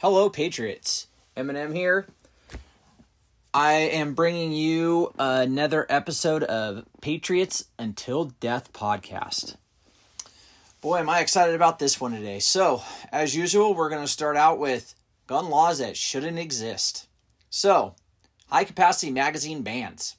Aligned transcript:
Hello, 0.00 0.28
Patriots. 0.28 1.06
Eminem 1.38 1.74
here. 1.74 2.06
I 3.54 3.72
am 3.72 4.12
bringing 4.12 4.52
you 4.52 5.14
another 5.18 5.86
episode 5.88 6.42
of 6.42 6.84
Patriots 7.00 7.64
Until 7.78 8.26
Death 8.38 8.74
podcast. 8.74 9.56
Boy, 10.82 10.98
am 10.98 11.08
I 11.08 11.20
excited 11.20 11.54
about 11.54 11.78
this 11.78 11.98
one 11.98 12.12
today. 12.12 12.40
So, 12.40 12.82
as 13.10 13.34
usual, 13.34 13.72
we're 13.72 13.88
going 13.88 14.04
to 14.04 14.06
start 14.06 14.36
out 14.36 14.58
with 14.58 14.94
gun 15.26 15.48
laws 15.48 15.78
that 15.78 15.96
shouldn't 15.96 16.38
exist. 16.38 17.08
So, 17.48 17.94
high 18.50 18.64
capacity 18.64 19.10
magazine 19.10 19.62
bans. 19.62 20.16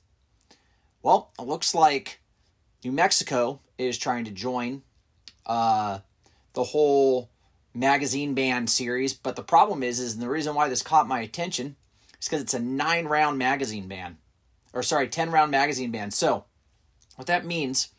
Well, 1.04 1.30
it 1.38 1.44
looks 1.44 1.76
like 1.76 2.20
New 2.84 2.92
Mexico 2.92 3.60
is 3.78 4.00
trying 4.00 4.26
to 4.26 4.32
join 4.32 4.82
uh, 5.46 6.00
the 6.54 6.64
whole 6.64 7.30
magazine 7.78 8.34
ban 8.34 8.68
series. 8.68 9.14
But 9.14 9.36
the 9.36 9.44
problem 9.44 9.84
is, 9.84 10.00
is 10.00 10.18
the 10.18 10.30
reason 10.30 10.56
why 10.56 10.68
this 10.68 10.82
caught 10.82 11.08
my 11.08 11.22
attention 11.22 11.76
is 12.20 12.28
because 12.28 12.42
it's 12.42 12.54
a 12.54 12.60
nine 12.60 13.06
round 13.06 13.38
magazine 13.38 13.88
ban, 13.88 14.18
or 14.74 14.84
sorry, 14.84 15.08
ten 15.08 15.32
round 15.32 15.52
magazine 15.52 15.92
ban. 15.92 16.12
So, 16.12 16.46
what 17.16 17.28
that 17.28 17.46
means 17.46 17.90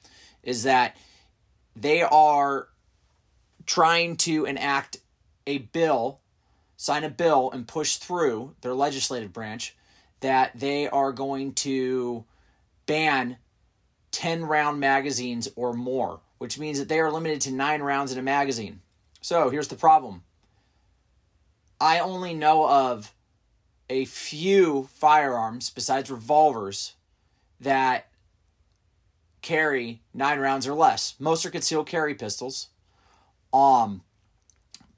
is 0.43 0.65
that 0.65 0.97
they 1.75 2.03
are 2.03 2.69
trying 3.67 4.17
to 4.17 4.45
enact 4.45 4.99
a 5.47 5.59
bill, 5.59 6.21
sign 6.77 7.05
a 7.05 7.11
bill, 7.11 7.51
and 7.53 7.67
push 7.69 7.97
through 7.97 8.55
their 8.61 8.75
legislative 8.75 9.33
branch 9.33 9.77
that 10.21 10.59
they 10.59 10.89
are 10.89 11.13
going 11.13 11.53
to 11.53 12.25
ban 12.87 13.37
10 14.11 14.45
round 14.45 14.81
magazines 14.81 15.49
or 15.55 15.73
more, 15.73 16.21
which 16.39 16.59
means 16.59 16.79
that 16.79 16.89
they 16.89 16.99
are 16.99 17.13
limited 17.13 17.41
to 17.43 17.53
nine 17.53 17.83
rounds 17.83 18.11
in 18.11 18.19
a 18.19 18.23
magazine. 18.23 18.81
So 19.21 19.51
here's 19.51 19.69
the 19.69 19.77
problem 19.77 20.23
I 21.81 22.01
only 22.01 22.35
know 22.35 22.69
of 22.69 23.15
a 23.91 24.05
few 24.05 24.89
firearms 24.95 25.71
besides 25.71 26.11
revolvers 26.11 26.95
that 27.61 28.09
carry 29.43 30.03
nine 30.13 30.39
rounds 30.39 30.67
or 30.67 30.75
less. 30.75 31.15
Most 31.19 31.47
are 31.47 31.51
concealed 31.51 31.87
carry 31.87 32.15
pistols. 32.15 32.69
Um, 33.53 34.03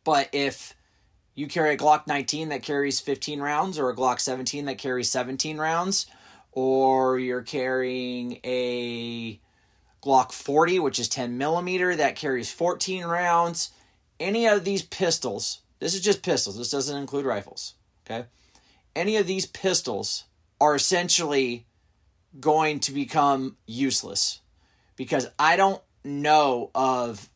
but 0.05 0.29
if 0.33 0.75
you 1.35 1.47
carry 1.47 1.75
a 1.75 1.79
Glock 1.79 2.07
19 2.07 2.49
that 2.49 2.63
carries 2.63 3.01
15 3.01 3.41
rounds, 3.41 3.79
or 3.79 3.91
a 3.91 3.97
Glock 3.97 4.21
17 4.21 4.65
that 4.65 4.79
carries 4.79 5.11
17 5.11 5.59
rounds, 5.59 6.07
or 6.53 7.19
you're 7.19 7.43
carrying 7.43 8.41
a 8.45 9.41
Glock 10.03 10.33
40, 10.33 10.81
which 10.81 10.99
is 10.99 11.09
10 11.09 11.39
millimeter, 11.39 11.95
that 11.95 12.17
carries 12.17 12.51
14 12.51 13.05
rounds, 13.05 13.71
any 14.21 14.47
of 14.47 14.65
these 14.65 14.83
pistols, 14.83 15.61
this 15.81 15.95
is 15.95 16.03
just 16.03 16.23
pistols, 16.23 16.57
this 16.57 16.71
doesn't 16.71 16.97
include 16.97 17.25
rifles, 17.25 17.75
okay? 18.05 18.27
Any 18.95 19.17
of 19.17 19.27
these 19.27 19.47
pistols 19.47 20.25
are 20.61 20.75
essentially 20.75 21.67
going 22.39 22.81
to 22.81 22.93
become 22.93 23.57
useless 23.67 24.41
because 24.97 25.27
I 25.39 25.57
don't 25.57 25.83
know 26.05 26.71
of 26.75 27.29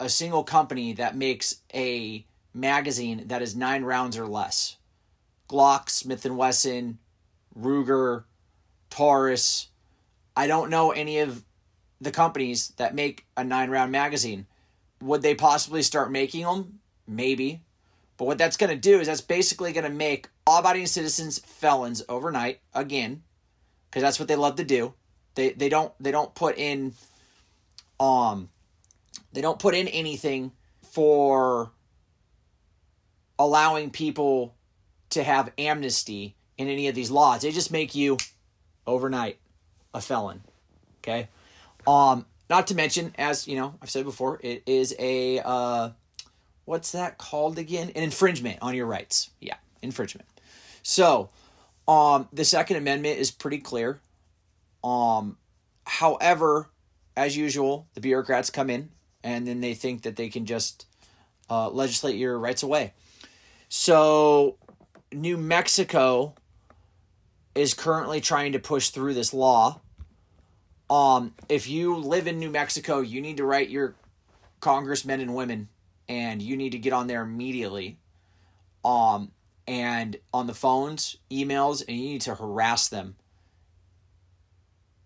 a 0.00 0.08
single 0.08 0.44
company 0.44 0.94
that 0.94 1.16
makes 1.16 1.56
a 1.74 2.24
magazine 2.54 3.24
that 3.26 3.42
is 3.42 3.56
nine 3.56 3.82
rounds 3.82 4.16
or 4.16 4.26
less. 4.26 4.76
Glock, 5.48 5.90
Smith 5.90 6.24
and 6.24 6.36
Wesson, 6.36 6.98
Ruger, 7.58 8.24
Taurus. 8.90 9.68
I 10.36 10.46
don't 10.46 10.70
know 10.70 10.92
any 10.92 11.18
of 11.18 11.42
the 12.00 12.10
companies 12.10 12.68
that 12.76 12.94
make 12.94 13.26
a 13.36 13.42
nine 13.42 13.70
round 13.70 13.90
magazine. 13.90 14.46
Would 15.00 15.22
they 15.22 15.34
possibly 15.34 15.82
start 15.82 16.10
making 16.10 16.44
them? 16.44 16.80
Maybe. 17.06 17.62
But 18.16 18.24
what 18.24 18.38
that's 18.38 18.56
going 18.56 18.70
to 18.70 18.76
do 18.76 18.98
is 18.98 19.06
that's 19.06 19.20
basically 19.20 19.72
going 19.72 19.84
to 19.84 19.90
make 19.90 20.28
law 20.46 20.58
abiding 20.58 20.86
citizens 20.86 21.38
felons 21.38 22.02
overnight 22.08 22.60
again 22.74 23.22
because 23.88 24.02
that's 24.02 24.18
what 24.18 24.28
they 24.28 24.36
love 24.36 24.56
to 24.56 24.64
do. 24.64 24.94
They 25.34 25.50
they 25.50 25.68
don't 25.68 25.92
they 26.00 26.10
don't 26.10 26.34
put 26.34 26.58
in 26.58 26.94
um 28.00 28.48
they 29.32 29.40
don't 29.40 29.58
put 29.58 29.74
in 29.74 29.86
anything 29.88 30.52
for 30.82 31.70
allowing 33.38 33.90
people 33.90 34.54
to 35.10 35.22
have 35.22 35.52
amnesty 35.56 36.34
in 36.56 36.68
any 36.68 36.88
of 36.88 36.94
these 36.96 37.10
laws. 37.10 37.42
They 37.42 37.52
just 37.52 37.70
make 37.70 37.94
you 37.94 38.16
overnight 38.84 39.38
a 39.94 40.00
felon. 40.00 40.42
Okay? 41.02 41.28
Um 41.86 42.26
not 42.48 42.66
to 42.68 42.74
mention 42.74 43.14
as, 43.18 43.46
you 43.46 43.56
know, 43.56 43.74
I've 43.82 43.90
said 43.90 44.04
before, 44.04 44.40
it 44.42 44.62
is 44.66 44.94
a 44.98 45.40
uh 45.44 45.90
what's 46.64 46.92
that 46.92 47.18
called 47.18 47.58
again? 47.58 47.90
An 47.96 48.02
infringement 48.02 48.58
on 48.60 48.74
your 48.74 48.86
rights. 48.86 49.30
Yeah, 49.40 49.56
infringement. 49.80 50.28
So, 50.82 51.30
um, 51.88 52.28
the 52.32 52.44
Second 52.44 52.76
Amendment 52.76 53.18
is 53.18 53.30
pretty 53.30 53.58
clear. 53.58 54.00
Um, 54.84 55.38
however, 55.86 56.68
as 57.16 57.36
usual, 57.36 57.88
the 57.94 58.00
bureaucrats 58.00 58.50
come 58.50 58.68
in 58.68 58.90
and 59.24 59.46
then 59.48 59.60
they 59.60 59.74
think 59.74 60.02
that 60.02 60.16
they 60.16 60.28
can 60.28 60.44
just 60.44 60.86
uh, 61.50 61.70
legislate 61.70 62.16
your 62.16 62.38
rights 62.38 62.62
away. 62.62 62.92
So, 63.70 64.56
New 65.12 65.38
Mexico 65.38 66.34
is 67.54 67.72
currently 67.74 68.20
trying 68.20 68.52
to 68.52 68.58
push 68.58 68.90
through 68.90 69.14
this 69.14 69.32
law. 69.32 69.80
Um, 70.90 71.34
if 71.48 71.68
you 71.68 71.96
live 71.96 72.26
in 72.26 72.38
New 72.38 72.50
Mexico, 72.50 73.00
you 73.00 73.20
need 73.20 73.36
to 73.38 73.44
write 73.44 73.68
your 73.68 73.94
congressmen 74.60 75.20
and 75.20 75.34
women, 75.34 75.68
and 76.08 76.40
you 76.40 76.56
need 76.56 76.72
to 76.72 76.78
get 76.78 76.92
on 76.92 77.06
there 77.06 77.22
immediately. 77.22 77.98
Um, 78.84 79.32
and 79.66 80.16
on 80.32 80.46
the 80.46 80.54
phones, 80.54 81.16
emails, 81.30 81.82
and 81.86 81.96
you 81.96 82.04
need 82.04 82.22
to 82.22 82.34
harass 82.34 82.88
them 82.88 83.16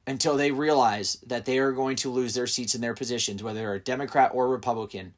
until 0.07 0.37
they 0.37 0.51
realize 0.53 1.19
that 1.27 1.45
they 1.45 1.59
are 1.59 1.73
going 1.73 1.97
to 1.97 2.11
lose 2.11 2.35
their 2.35 2.47
seats 2.47 2.75
in 2.75 2.81
their 2.81 2.95
positions, 2.95 3.43
whether 3.43 3.61
they're 3.61 3.75
a 3.75 3.81
Democrat 3.81 4.31
or 4.35 4.49
Republican. 4.49 5.15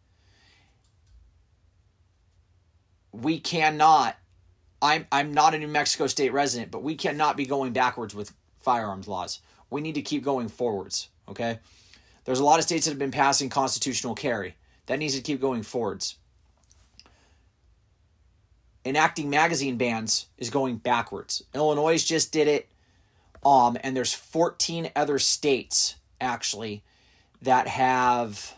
We 3.12 3.38
cannot. 3.38 4.16
I'm 4.82 5.06
I'm 5.12 5.32
not 5.32 5.54
a 5.54 5.58
New 5.58 5.68
Mexico 5.68 6.06
state 6.06 6.32
resident, 6.32 6.70
but 6.70 6.82
we 6.82 6.94
cannot 6.94 7.36
be 7.36 7.46
going 7.46 7.72
backwards 7.72 8.14
with 8.14 8.34
firearms 8.60 9.08
laws. 9.08 9.40
We 9.74 9.80
need 9.80 9.96
to 9.96 10.02
keep 10.02 10.24
going 10.24 10.48
forwards. 10.48 11.08
Okay, 11.28 11.58
there's 12.24 12.40
a 12.40 12.44
lot 12.44 12.58
of 12.58 12.64
states 12.64 12.86
that 12.86 12.92
have 12.92 12.98
been 12.98 13.10
passing 13.10 13.48
constitutional 13.48 14.14
carry. 14.14 14.56
That 14.86 14.98
needs 14.98 15.16
to 15.16 15.22
keep 15.22 15.40
going 15.40 15.62
forwards 15.62 16.16
enacting 18.84 19.30
magazine 19.30 19.76
bans 19.76 20.26
is 20.38 20.50
going 20.50 20.76
backwards. 20.76 21.42
Illinois 21.54 22.02
just 22.02 22.32
did 22.32 22.48
it. 22.48 22.68
Um, 23.44 23.76
and 23.82 23.96
there's 23.96 24.14
14 24.14 24.90
other 24.96 25.18
states 25.18 25.96
actually 26.20 26.82
that 27.42 27.68
have 27.68 28.54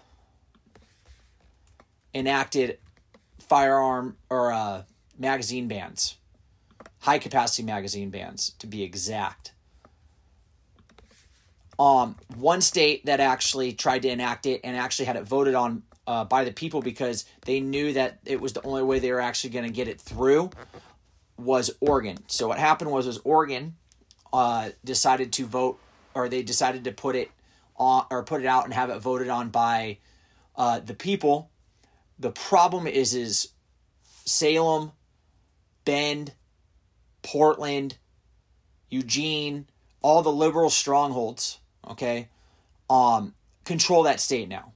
enacted 2.14 2.78
firearm 3.40 4.16
or 4.30 4.52
uh, 4.52 4.82
magazine 5.18 5.66
bans, 5.66 6.16
high 7.00 7.18
capacity 7.18 7.62
magazine 7.64 8.10
bans 8.10 8.52
to 8.60 8.66
be 8.66 8.82
exact. 8.82 9.52
Um, 11.78 12.16
one 12.36 12.60
state 12.62 13.06
that 13.06 13.20
actually 13.20 13.72
tried 13.72 14.02
to 14.02 14.08
enact 14.08 14.46
it 14.46 14.62
and 14.64 14.76
actually 14.76 15.06
had 15.06 15.16
it 15.16 15.24
voted 15.24 15.54
on 15.54 15.82
uh, 16.06 16.24
by 16.24 16.44
the 16.44 16.52
people 16.52 16.80
because 16.80 17.24
they 17.44 17.60
knew 17.60 17.92
that 17.92 18.18
it 18.24 18.40
was 18.40 18.52
the 18.52 18.62
only 18.62 18.82
way 18.82 18.98
they 18.98 19.12
were 19.12 19.20
actually 19.20 19.50
going 19.50 19.66
to 19.66 19.72
get 19.72 19.88
it 19.88 20.00
through 20.00 20.50
was 21.36 21.70
Oregon. 21.80 22.18
So 22.28 22.48
what 22.48 22.58
happened 22.58 22.90
was 22.90 23.06
was 23.06 23.18
Oregon 23.24 23.76
uh, 24.32 24.70
decided 24.84 25.32
to 25.34 25.46
vote 25.46 25.78
or 26.14 26.28
they 26.28 26.42
decided 26.42 26.84
to 26.84 26.92
put 26.92 27.14
it 27.14 27.30
on 27.76 28.06
or 28.10 28.22
put 28.22 28.40
it 28.40 28.46
out 28.46 28.64
and 28.64 28.72
have 28.72 28.88
it 28.90 28.98
voted 29.00 29.28
on 29.28 29.50
by 29.50 29.98
uh, 30.56 30.80
the 30.80 30.94
people. 30.94 31.50
The 32.18 32.30
problem 32.30 32.86
is 32.86 33.14
is 33.14 33.48
Salem, 34.24 34.92
Bend, 35.84 36.32
Portland, 37.22 37.98
Eugene, 38.88 39.66
all 40.00 40.22
the 40.22 40.32
liberal 40.32 40.70
strongholds, 40.70 41.58
okay, 41.88 42.28
um, 42.90 43.34
control 43.64 44.04
that 44.04 44.20
state 44.20 44.48
now 44.48 44.72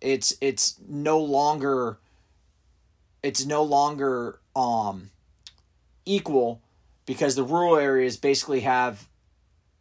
it's 0.00 0.34
it's 0.40 0.78
no 0.88 1.18
longer 1.18 1.98
it's 3.22 3.44
no 3.44 3.62
longer 3.62 4.38
um 4.54 5.10
equal 6.04 6.60
because 7.06 7.34
the 7.34 7.42
rural 7.42 7.76
areas 7.76 8.16
basically 8.16 8.60
have 8.60 9.08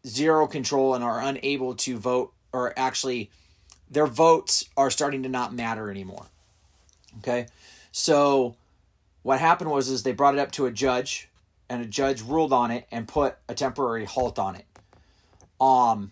zero 0.06 0.48
control 0.48 0.96
and 0.96 1.04
are 1.04 1.20
unable 1.22 1.76
to 1.76 1.98
vote 1.98 2.34
or 2.52 2.74
actually 2.78 3.30
their 3.90 4.08
votes 4.08 4.66
are 4.76 4.90
starting 4.90 5.24
to 5.24 5.30
not 5.30 5.54
matter 5.54 5.90
anymore. 5.90 6.26
Okay? 7.20 7.48
So 7.92 8.56
what 9.24 9.40
happened 9.40 9.72
was 9.72 9.90
is 9.90 10.04
they 10.04 10.12
brought 10.12 10.34
it 10.34 10.40
up 10.40 10.52
to 10.54 10.66
a 10.66 10.72
judge 10.72 11.30
and 11.70 11.82
a 11.82 11.86
judge 11.86 12.22
ruled 12.22 12.52
on 12.52 12.72
it 12.72 12.86
and 12.92 13.08
put 13.08 13.36
a 13.48 13.54
temporary 13.54 14.06
halt 14.06 14.40
on 14.40 14.56
it. 14.56 14.66
Um 15.62 16.12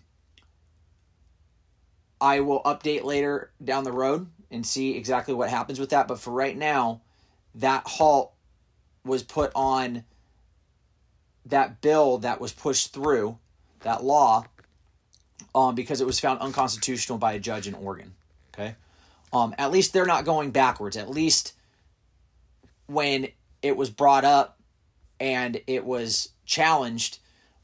I 2.20 2.40
will 2.40 2.62
update 2.62 3.04
later 3.04 3.50
down 3.62 3.84
the 3.84 3.92
road 3.92 4.28
and 4.50 4.66
see 4.66 4.96
exactly 4.96 5.34
what 5.34 5.50
happens 5.50 5.78
with 5.78 5.90
that. 5.90 6.08
But 6.08 6.18
for 6.18 6.30
right 6.30 6.56
now, 6.56 7.02
that 7.54 7.86
halt 7.86 8.32
was 9.04 9.22
put 9.22 9.52
on 9.54 10.04
that 11.46 11.80
bill 11.80 12.18
that 12.18 12.40
was 12.40 12.52
pushed 12.52 12.92
through, 12.92 13.38
that 13.80 14.02
law, 14.02 14.44
um, 15.54 15.74
because 15.74 16.00
it 16.00 16.06
was 16.06 16.20
found 16.20 16.40
unconstitutional 16.40 17.18
by 17.18 17.34
a 17.34 17.38
judge 17.38 17.68
in 17.68 17.74
Oregon. 17.74 18.14
Okay. 18.52 18.74
Um, 19.32 19.54
at 19.58 19.70
least 19.70 19.92
they're 19.92 20.06
not 20.06 20.24
going 20.24 20.50
backwards. 20.50 20.96
At 20.96 21.10
least 21.10 21.54
when 22.86 23.28
it 23.62 23.76
was 23.76 23.90
brought 23.90 24.24
up 24.24 24.58
and 25.20 25.60
it 25.66 25.84
was 25.84 26.30
challenged, 26.44 27.18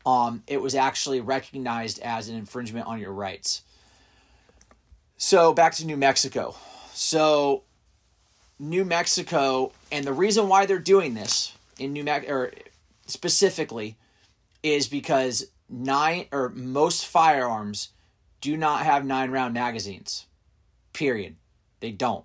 um, 0.04 0.42
it 0.46 0.60
was 0.60 0.74
actually 0.74 1.20
recognized 1.20 1.98
as 2.00 2.28
an 2.28 2.36
infringement 2.36 2.86
on 2.86 2.98
your 2.98 3.12
rights. 3.12 3.62
So 5.24 5.54
back 5.54 5.74
to 5.74 5.86
New 5.86 5.96
Mexico. 5.96 6.56
So 6.92 7.62
New 8.58 8.84
Mexico, 8.84 9.70
and 9.92 10.04
the 10.04 10.12
reason 10.12 10.48
why 10.48 10.66
they're 10.66 10.80
doing 10.80 11.14
this 11.14 11.56
in 11.78 11.92
New 11.92 12.02
Mexico, 12.02 12.50
specifically, 13.06 13.96
is 14.64 14.88
because 14.88 15.46
nine 15.70 16.26
or 16.32 16.48
most 16.48 17.06
firearms 17.06 17.90
do 18.40 18.56
not 18.56 18.80
have 18.80 19.06
nine 19.06 19.30
round 19.30 19.54
magazines. 19.54 20.26
Period. 20.92 21.36
They 21.78 21.92
don't. 21.92 22.24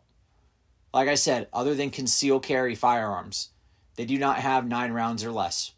Like 0.91 1.07
I 1.07 1.15
said, 1.15 1.49
other 1.53 1.75
than 1.75 1.91
conceal 1.91 2.39
carry 2.39 2.73
firearms, 2.73 3.49
they 3.95 4.05
do 4.05 4.17
not 4.17 4.39
have 4.39 4.67
nine 4.67 4.91
rounds 4.91 5.23
or 5.23 5.31
less. 5.31 5.71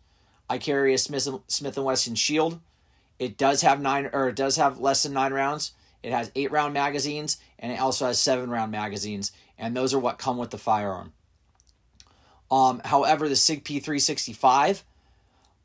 I 0.49 0.57
carry 0.57 0.93
a 0.93 0.97
Smith 0.97 1.27
Smith 1.47 1.75
and 1.75 1.85
Wesson 1.85 2.15
Shield. 2.15 2.61
It 3.19 3.37
does 3.37 3.61
have 3.61 3.81
nine 3.81 4.09
or 4.13 4.29
it 4.29 4.37
does 4.37 4.55
have 4.55 4.79
less 4.79 5.03
than 5.03 5.11
nine 5.11 5.33
rounds. 5.33 5.73
It 6.01 6.11
has 6.11 6.31
eight 6.35 6.51
round 6.51 6.73
magazines 6.73 7.37
and 7.57 7.71
it 7.71 7.79
also 7.79 8.05
has 8.07 8.19
seven 8.19 8.49
round 8.49 8.71
magazines, 8.71 9.31
and 9.57 9.75
those 9.75 9.93
are 9.93 9.99
what 9.99 10.17
come 10.17 10.37
with 10.37 10.51
the 10.51 10.57
firearm. 10.57 11.13
Um, 12.51 12.81
however, 12.83 13.29
the 13.29 13.35
SIG 13.35 13.63
P365 13.63 14.81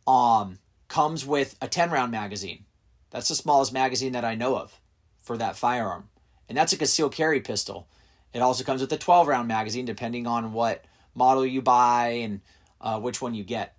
um, 0.07 0.59
comes 0.89 1.25
with 1.25 1.57
a 1.63 1.69
10 1.69 1.91
round 1.91 2.13
magazine. 2.13 2.65
That's 3.11 3.29
the 3.29 3.35
smallest 3.35 3.73
magazine 3.73 4.13
that 4.13 4.25
I 4.25 4.35
know 4.35 4.57
of 4.57 4.79
for 5.23 5.39
that 5.39 5.57
firearm. 5.57 6.09
And 6.49 6.59
that's 6.59 6.73
a 6.73 6.77
concealed 6.77 7.15
carry 7.15 7.41
pistol. 7.41 7.87
It 8.33 8.41
also 8.43 8.65
comes 8.65 8.81
with 8.81 8.93
a 8.93 8.99
12 8.99 9.29
round 9.29 9.49
magazine, 9.49 9.85
depending 9.85 10.27
on 10.27 10.53
what 10.53 10.85
model 11.15 11.47
you 11.47 11.63
buy 11.63 12.09
and 12.23 12.41
uh, 12.81 13.01
which 13.01 13.23
one 13.23 13.35
you 13.35 13.45
get. 13.45 13.75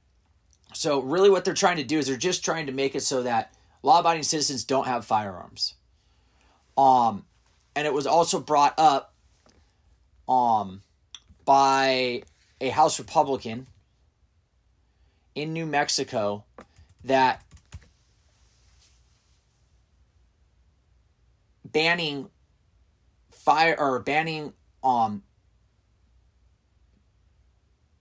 So, 0.74 1.02
really, 1.02 1.30
what 1.30 1.46
they're 1.46 1.54
trying 1.54 1.78
to 1.78 1.84
do 1.84 2.00
is 2.00 2.08
they're 2.08 2.18
just 2.18 2.44
trying 2.44 2.66
to 2.66 2.72
make 2.72 2.96
it 2.96 3.02
so 3.02 3.24
that 3.24 3.54
law 3.84 4.00
abiding 4.00 4.24
citizens 4.24 4.64
don't 4.64 4.88
have 4.88 5.06
firearms. 5.06 5.76
Um, 6.78 7.26
and 7.76 7.88
it 7.88 7.94
was 7.94 8.08
also 8.08 8.40
brought 8.40 8.74
up 8.78 9.14
um, 10.28 10.82
by 11.46 12.24
a 12.60 12.70
House 12.70 13.00
Republican 13.00 13.68
in 15.36 15.54
New 15.54 15.66
Mexico 15.66 16.46
that 17.04 17.42
banning 21.64 22.30
fire 23.32 23.76
or 23.78 24.00
banning 24.00 24.54
um 24.82 25.22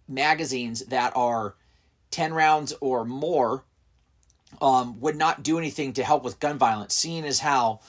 magazines 0.07 0.81
that 0.87 1.13
are 1.17 1.55
10 2.11 2.33
rounds 2.33 2.73
or 2.81 3.05
more 3.05 3.65
um, 4.61 5.01
would 5.01 5.17
not 5.17 5.43
do 5.43 5.59
anything 5.59 5.93
to 5.95 6.05
help 6.05 6.23
with 6.23 6.39
gun 6.39 6.59
violence, 6.59 6.95
seeing 6.95 7.25
as 7.25 7.41
how 7.41 7.81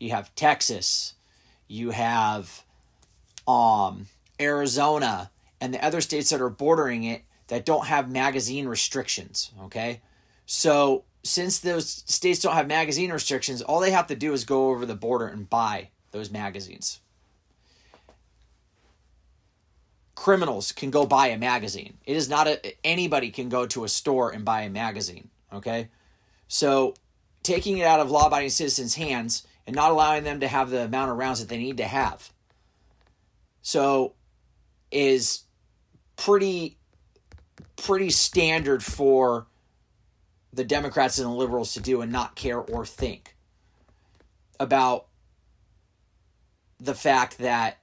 you 0.00 0.10
have 0.10 0.34
Texas, 0.34 1.14
you 1.68 1.90
have 1.90 2.64
um, 3.46 4.06
Arizona, 4.40 5.30
and 5.60 5.72
the 5.72 5.84
other 5.84 6.00
states 6.00 6.30
that 6.30 6.40
are 6.40 6.50
bordering 6.50 7.04
it 7.04 7.22
that 7.48 7.64
don't 7.64 7.86
have 7.86 8.10
magazine 8.10 8.66
restrictions. 8.66 9.52
Okay. 9.64 10.00
So, 10.46 11.04
since 11.22 11.58
those 11.58 12.02
states 12.06 12.40
don't 12.40 12.54
have 12.54 12.66
magazine 12.66 13.12
restrictions, 13.12 13.60
all 13.60 13.80
they 13.80 13.90
have 13.90 14.06
to 14.06 14.16
do 14.16 14.32
is 14.32 14.44
go 14.44 14.70
over 14.70 14.86
the 14.86 14.94
border 14.94 15.26
and 15.26 15.48
buy 15.48 15.90
those 16.12 16.30
magazines. 16.30 17.00
Criminals 20.14 20.72
can 20.72 20.90
go 20.90 21.06
buy 21.06 21.28
a 21.28 21.38
magazine. 21.38 21.98
It 22.06 22.16
is 22.16 22.28
not 22.28 22.48
a 22.48 22.86
anybody 22.86 23.30
can 23.30 23.48
go 23.48 23.66
to 23.66 23.84
a 23.84 23.88
store 23.88 24.30
and 24.30 24.44
buy 24.44 24.62
a 24.62 24.70
magazine, 24.70 25.28
okay? 25.52 25.88
So, 26.48 26.94
taking 27.42 27.78
it 27.78 27.84
out 27.84 28.00
of 28.00 28.10
law-abiding 28.10 28.50
citizens' 28.50 28.94
hands 28.94 29.46
and 29.70 29.76
not 29.76 29.92
allowing 29.92 30.24
them 30.24 30.40
to 30.40 30.48
have 30.48 30.68
the 30.68 30.82
amount 30.82 31.12
of 31.12 31.16
rounds 31.16 31.38
that 31.38 31.48
they 31.48 31.56
need 31.56 31.76
to 31.76 31.84
have. 31.84 32.32
So, 33.62 34.14
is 34.90 35.44
pretty 36.16 36.76
pretty 37.76 38.10
standard 38.10 38.82
for 38.82 39.46
the 40.52 40.64
Democrats 40.64 41.20
and 41.20 41.28
the 41.28 41.32
liberals 41.32 41.74
to 41.74 41.80
do 41.80 42.00
and 42.00 42.10
not 42.10 42.34
care 42.34 42.58
or 42.58 42.84
think 42.84 43.36
about 44.58 45.06
the 46.80 46.94
fact 46.94 47.38
that 47.38 47.78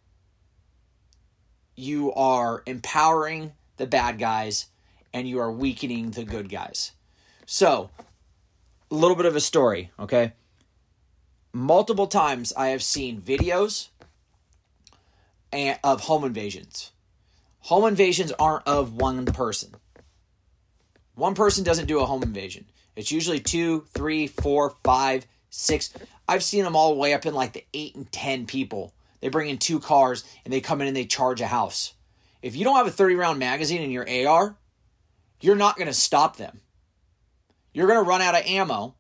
you 1.77 2.11
are 2.15 2.63
empowering 2.65 3.53
the 3.77 3.87
bad 3.87 4.19
guys 4.19 4.65
and 5.13 5.25
you 5.25 5.39
are 5.39 5.51
weakening 5.53 6.11
the 6.11 6.25
good 6.25 6.49
guys. 6.49 6.91
So, 7.45 7.89
a 8.91 8.95
little 8.95 9.15
bit 9.15 9.25
of 9.25 9.37
a 9.37 9.41
story, 9.41 9.89
okay? 9.97 10.33
Multiple 11.53 12.07
times 12.07 12.53
I 12.55 12.67
have 12.69 12.83
seen 12.83 13.21
videos 13.21 13.89
of 15.83 16.01
home 16.01 16.23
invasions. 16.23 16.91
Home 17.61 17.85
invasions 17.85 18.31
aren't 18.33 18.67
of 18.67 18.93
one 18.93 19.25
person. 19.25 19.75
One 21.15 21.35
person 21.35 21.63
doesn't 21.63 21.87
do 21.87 21.99
a 21.99 22.05
home 22.05 22.23
invasion. 22.23 22.65
It's 22.95 23.11
usually 23.11 23.39
two, 23.39 23.85
three, 23.93 24.27
four, 24.27 24.75
five, 24.83 25.25
six. 25.49 25.93
I've 26.27 26.43
seen 26.43 26.63
them 26.63 26.75
all 26.75 26.93
the 26.93 26.99
way 26.99 27.13
up 27.13 27.25
in 27.25 27.33
like 27.33 27.53
the 27.53 27.65
eight 27.73 27.95
and 27.95 28.11
ten 28.11 28.45
people. 28.45 28.93
They 29.19 29.29
bring 29.29 29.49
in 29.49 29.57
two 29.57 29.79
cars 29.79 30.23
and 30.45 30.53
they 30.53 30.61
come 30.61 30.81
in 30.81 30.87
and 30.87 30.95
they 30.95 31.05
charge 31.05 31.41
a 31.41 31.47
house. 31.47 31.93
If 32.41 32.55
you 32.55 32.63
don't 32.63 32.77
have 32.77 32.87
a 32.87 32.91
30 32.91 33.15
round 33.15 33.39
magazine 33.39 33.81
in 33.81 33.91
your 33.91 34.07
AR, 34.27 34.55
you're 35.41 35.55
not 35.55 35.75
going 35.75 35.87
to 35.87 35.93
stop 35.93 36.37
them. 36.37 36.61
You're 37.73 37.87
going 37.87 38.03
to 38.03 38.09
run 38.09 38.21
out 38.21 38.35
of 38.35 38.45
ammo 38.45 38.95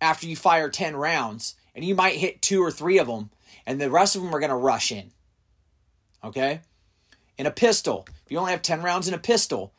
after 0.00 0.26
you 0.26 0.36
fire 0.36 0.68
10 0.68 0.96
rounds, 0.96 1.54
and 1.74 1.84
you 1.84 1.94
might 1.94 2.16
hit 2.16 2.42
two 2.42 2.62
or 2.62 2.70
three 2.70 2.98
of 2.98 3.06
them, 3.06 3.30
and 3.66 3.80
the 3.80 3.90
rest 3.90 4.16
of 4.16 4.22
them 4.22 4.34
are 4.34 4.40
going 4.40 4.50
to 4.50 4.56
rush 4.56 4.92
in. 4.92 5.10
Okay? 6.24 6.60
In 7.38 7.46
a 7.46 7.50
pistol, 7.50 8.06
if 8.24 8.30
you 8.30 8.38
only 8.38 8.52
have 8.52 8.62
10 8.62 8.82
rounds 8.82 9.08
in 9.08 9.14
a 9.14 9.18
pistol, 9.18 9.72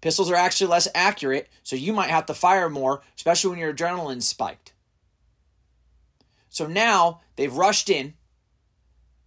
Pistols 0.00 0.30
are 0.30 0.36
actually 0.36 0.68
less 0.68 0.86
accurate, 0.94 1.48
so 1.62 1.74
you 1.74 1.92
might 1.92 2.10
have 2.10 2.26
to 2.26 2.34
fire 2.34 2.68
more, 2.68 3.02
especially 3.16 3.50
when 3.50 3.58
your 3.58 3.72
adrenaline's 3.72 4.28
spiked. 4.28 4.72
So 6.48 6.66
now 6.66 7.22
they've 7.36 7.52
rushed 7.52 7.90
in. 7.90 8.14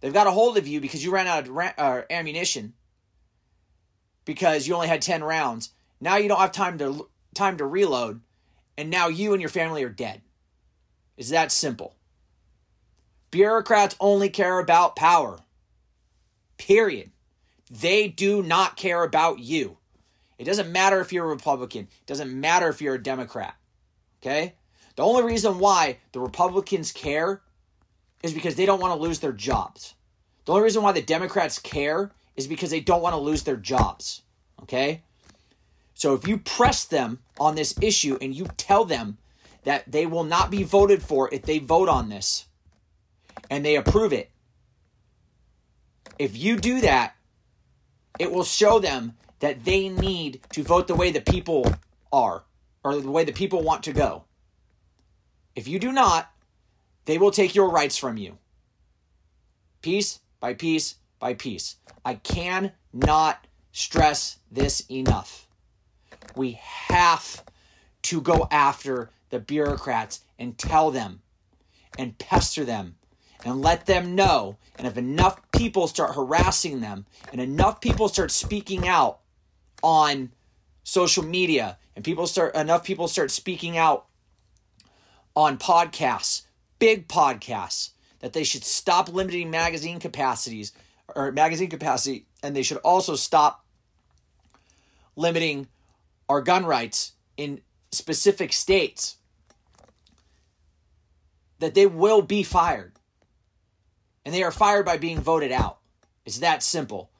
They've 0.00 0.12
got 0.12 0.26
a 0.26 0.30
hold 0.30 0.56
of 0.56 0.66
you 0.66 0.80
because 0.80 1.04
you 1.04 1.10
ran 1.10 1.26
out 1.26 1.42
of 1.42 1.50
ra- 1.50 1.74
uh, 1.76 2.02
ammunition 2.08 2.72
because 4.24 4.66
you 4.66 4.74
only 4.74 4.88
had 4.88 5.02
10 5.02 5.22
rounds. 5.22 5.70
Now 6.00 6.16
you 6.16 6.28
don't 6.28 6.40
have 6.40 6.52
time 6.52 6.78
to 6.78 7.08
time 7.34 7.58
to 7.58 7.66
reload 7.66 8.22
and 8.78 8.88
now 8.88 9.08
you 9.08 9.34
and 9.34 9.42
your 9.42 9.50
family 9.50 9.84
are 9.84 9.90
dead. 9.90 10.22
It's 11.20 11.28
that 11.28 11.52
simple. 11.52 11.94
Bureaucrats 13.30 13.94
only 14.00 14.30
care 14.30 14.58
about 14.58 14.96
power. 14.96 15.38
Period. 16.56 17.10
They 17.70 18.08
do 18.08 18.42
not 18.42 18.78
care 18.78 19.04
about 19.04 19.38
you. 19.38 19.76
It 20.38 20.44
doesn't 20.44 20.72
matter 20.72 20.98
if 20.98 21.12
you're 21.12 21.26
a 21.26 21.28
Republican. 21.28 21.82
It 21.82 22.06
doesn't 22.06 22.32
matter 22.32 22.70
if 22.70 22.80
you're 22.80 22.94
a 22.94 23.02
Democrat. 23.02 23.54
Okay? 24.22 24.54
The 24.96 25.04
only 25.04 25.22
reason 25.22 25.58
why 25.58 25.98
the 26.12 26.20
Republicans 26.20 26.90
care 26.90 27.42
is 28.22 28.32
because 28.32 28.54
they 28.54 28.64
don't 28.64 28.80
want 28.80 28.94
to 28.94 29.06
lose 29.06 29.18
their 29.18 29.32
jobs. 29.32 29.94
The 30.46 30.52
only 30.52 30.64
reason 30.64 30.82
why 30.82 30.92
the 30.92 31.02
Democrats 31.02 31.58
care 31.58 32.12
is 32.34 32.46
because 32.46 32.70
they 32.70 32.80
don't 32.80 33.02
want 33.02 33.12
to 33.12 33.20
lose 33.20 33.42
their 33.42 33.56
jobs. 33.56 34.22
Okay? 34.62 35.02
So 35.92 36.14
if 36.14 36.26
you 36.26 36.38
press 36.38 36.86
them 36.86 37.18
on 37.38 37.56
this 37.56 37.74
issue 37.82 38.16
and 38.22 38.34
you 38.34 38.46
tell 38.56 38.86
them 38.86 39.18
that 39.64 39.90
they 39.90 40.06
will 40.06 40.24
not 40.24 40.50
be 40.50 40.62
voted 40.62 41.02
for 41.02 41.32
if 41.32 41.42
they 41.42 41.58
vote 41.58 41.88
on 41.88 42.08
this 42.08 42.46
and 43.48 43.64
they 43.64 43.76
approve 43.76 44.12
it, 44.12 44.30
if 46.18 46.36
you 46.36 46.56
do 46.56 46.80
that, 46.80 47.14
it 48.18 48.30
will 48.30 48.44
show 48.44 48.78
them 48.78 49.14
that 49.40 49.64
they 49.64 49.88
need 49.88 50.40
to 50.52 50.62
vote 50.62 50.86
the 50.86 50.94
way 50.94 51.10
the 51.10 51.20
people 51.20 51.74
are 52.12 52.44
or 52.84 53.00
the 53.00 53.10
way 53.10 53.24
the 53.24 53.32
people 53.32 53.62
want 53.62 53.82
to 53.84 53.92
go. 53.92 54.24
If 55.56 55.66
you 55.66 55.78
do 55.78 55.92
not, 55.92 56.30
they 57.06 57.18
will 57.18 57.30
take 57.30 57.54
your 57.54 57.70
rights 57.70 57.96
from 57.96 58.16
you. 58.16 58.38
Piece 59.82 60.20
by 60.40 60.54
piece 60.54 60.96
by 61.18 61.34
piece. 61.34 61.76
I 62.04 62.14
cannot 62.14 63.46
stress 63.72 64.38
this 64.50 64.84
enough. 64.90 65.48
We 66.36 66.60
have 66.88 67.44
to 68.02 68.20
go 68.20 68.46
after 68.50 69.10
the 69.30 69.38
bureaucrats 69.40 70.20
and 70.38 70.58
tell 70.58 70.90
them 70.90 71.20
and 71.98 72.18
pester 72.18 72.64
them 72.64 72.96
and 73.44 73.62
let 73.62 73.86
them 73.86 74.14
know. 74.14 74.58
And 74.76 74.86
if 74.86 74.96
enough 74.96 75.40
people 75.52 75.86
start 75.88 76.14
harassing 76.14 76.80
them 76.80 77.06
and 77.32 77.40
enough 77.40 77.80
people 77.80 78.08
start 78.08 78.30
speaking 78.30 78.86
out, 78.86 79.20
on 79.82 80.30
social 80.82 81.24
media 81.24 81.78
and 81.94 82.04
people 82.04 82.26
start 82.26 82.54
enough 82.54 82.84
people 82.84 83.08
start 83.08 83.30
speaking 83.30 83.76
out 83.76 84.06
on 85.36 85.58
podcasts, 85.58 86.42
big 86.78 87.08
podcasts, 87.08 87.90
that 88.20 88.32
they 88.32 88.44
should 88.44 88.64
stop 88.64 89.08
limiting 89.12 89.50
magazine 89.50 89.98
capacities 89.98 90.72
or 91.14 91.32
magazine 91.32 91.70
capacity 91.70 92.26
and 92.42 92.54
they 92.54 92.62
should 92.62 92.78
also 92.78 93.16
stop 93.16 93.64
limiting 95.16 95.66
our 96.28 96.40
gun 96.40 96.64
rights 96.64 97.12
in 97.36 97.60
specific 97.92 98.52
states 98.52 99.16
that 101.60 101.74
they 101.74 101.86
will 101.86 102.22
be 102.22 102.42
fired. 102.42 102.92
And 104.24 104.34
they 104.34 104.42
are 104.42 104.50
fired 104.50 104.84
by 104.84 104.98
being 104.98 105.20
voted 105.20 105.52
out. 105.52 105.78
It's 106.26 106.38
that 106.38 106.62
simple. 106.62 107.10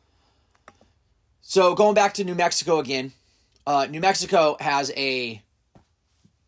So 1.41 1.75
going 1.75 1.95
back 1.95 2.15
to 2.15 2.25
New 2.25 2.35
Mexico 2.35 2.79
again, 2.79 3.13
uh, 3.67 3.87
New 3.89 4.01
Mexico 4.01 4.57
has 4.61 4.93
a 4.97 5.43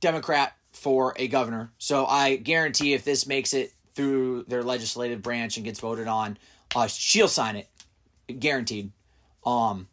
Democrat 0.01 0.55
for 0.73 1.15
a 1.17 1.29
governor. 1.29 1.71
So 1.79 2.07
I 2.07 2.37
guarantee 2.37 2.95
if 2.95 3.05
this 3.05 3.27
makes 3.27 3.55
it 3.55 3.73
through 3.95 4.45
their 4.45 4.63
legislative 4.63 5.23
branch 5.23 5.57
and 5.57 5.65
gets 5.65 5.81
voted 5.81 6.09
on, 6.09 6.39
uh, 6.75 6.87
she'll 6.87 7.29
sign 7.29 7.57
it, 7.57 7.69
guaranteed. 8.39 8.91
Um, 9.45 9.89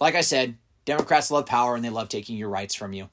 like 0.00 0.14
I 0.14 0.20
said, 0.20 0.56
Democrats 0.84 1.30
love 1.30 1.46
power 1.46 1.74
and 1.74 1.84
they 1.84 1.90
love 1.90 2.08
taking 2.08 2.36
your 2.36 2.48
rights 2.48 2.74
from 2.74 2.92
you. 2.92 3.08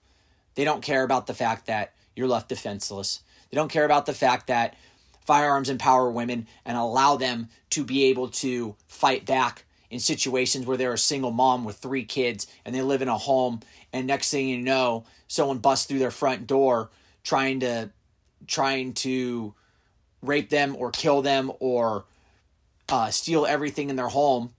They 0.56 0.64
don't 0.64 0.82
care 0.82 1.04
about 1.04 1.28
the 1.28 1.34
fact 1.34 1.68
that 1.68 1.94
you're 2.16 2.28
left 2.28 2.50
defenseless. 2.50 3.22
They 3.50 3.56
don't 3.56 3.72
care 3.72 3.86
about 3.86 4.06
the 4.06 4.14
fact 4.14 4.48
that 4.48 4.76
firearms 5.26 5.70
empower 5.70 6.10
women 6.12 6.48
and 6.66 6.78
allow 6.78 7.18
them 7.18 7.50
to 7.72 7.84
be 7.84 8.06
able 8.06 8.30
to 8.30 8.76
fight 8.88 9.26
back 9.26 9.66
in 9.90 10.00
situations 10.00 10.66
where 10.66 10.78
they're 10.78 10.94
a 10.94 10.98
single 10.98 11.32
mom 11.32 11.64
with 11.64 11.78
three 11.78 12.04
kids 12.04 12.48
and 12.64 12.74
they 12.74 12.82
live 12.82 13.02
in 13.02 13.08
a 13.08 13.18
home. 13.18 13.62
And 13.94 14.08
next 14.08 14.30
thing 14.30 14.50
you 14.50 14.58
know 14.58 15.06
someone 15.28 15.60
busts 15.60 15.86
through 15.86 16.00
their 16.00 16.12
front 16.12 16.48
door 16.48 16.90
trying 17.24 17.62
to 17.62 17.90
trying 18.48 18.94
to 18.94 19.54
rape 20.22 20.50
them 20.50 20.76
or 20.78 20.92
kill 20.92 21.22
them 21.22 21.52
or 21.60 22.06
uh, 22.90 23.10
steal 23.10 23.46
everything 23.46 23.90
in 23.90 23.96
their 23.96 24.10
home 24.10 24.52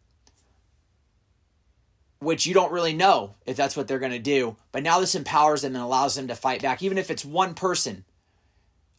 which 2.19 2.47
you 2.47 2.55
don't 2.55 2.73
really 2.73 2.95
know 2.95 3.35
if 3.45 3.57
that's 3.57 3.76
what 3.76 3.87
they're 3.87 3.99
going 3.99 4.11
to 4.11 4.19
do. 4.19 4.57
But 4.73 4.83
now 4.83 5.00
this 5.00 5.14
empowers 5.14 5.61
them 5.61 5.75
and 5.75 5.85
allows 5.85 6.14
them 6.14 6.28
to 6.28 6.35
fight 6.35 6.62
back 6.62 6.83
even 6.83 6.97
if 6.97 7.11
it's 7.11 7.25
one 7.25 7.55
person 7.55 8.06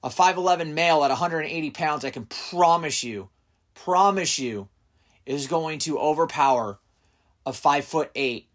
a 0.03 0.09
5'11 0.09 0.73
male 0.73 1.03
at 1.03 1.09
180 1.09 1.71
pounds 1.71 2.05
i 2.05 2.09
can 2.09 2.25
promise 2.25 3.03
you 3.03 3.29
promise 3.73 4.39
you 4.39 4.69
is 5.25 5.47
going 5.47 5.79
to 5.79 5.99
overpower 5.99 6.79
a 7.45 7.53
5 7.53 7.85
foot 7.85 8.11
8 8.15 8.47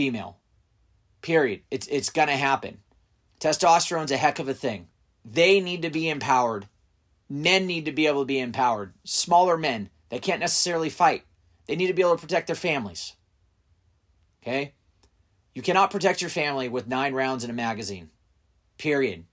female. 0.00 0.38
Period. 1.20 1.60
It's 1.70 1.86
it's 1.88 2.10
going 2.10 2.28
to 2.28 2.36
happen. 2.36 2.78
Testosterone's 3.38 4.12
a 4.12 4.16
heck 4.16 4.38
of 4.38 4.48
a 4.48 4.54
thing. 4.54 4.88
They 5.24 5.60
need 5.60 5.82
to 5.82 5.90
be 5.90 6.08
empowered. 6.08 6.66
Men 7.28 7.66
need 7.66 7.84
to 7.84 7.92
be 7.92 8.06
able 8.06 8.22
to 8.22 8.26
be 8.26 8.38
empowered. 8.38 8.94
Smaller 9.04 9.56
men 9.56 9.90
they 10.08 10.18
can't 10.18 10.40
necessarily 10.40 10.88
fight. 10.88 11.24
They 11.66 11.76
need 11.76 11.86
to 11.88 11.94
be 11.94 12.02
able 12.02 12.16
to 12.16 12.20
protect 12.20 12.46
their 12.46 12.56
families. 12.56 13.14
Okay? 14.42 14.74
You 15.54 15.62
cannot 15.62 15.90
protect 15.90 16.20
your 16.20 16.30
family 16.30 16.68
with 16.68 16.88
nine 16.88 17.12
rounds 17.12 17.44
in 17.44 17.50
a 17.50 17.52
magazine. 17.54 18.10
Period. 18.78 19.24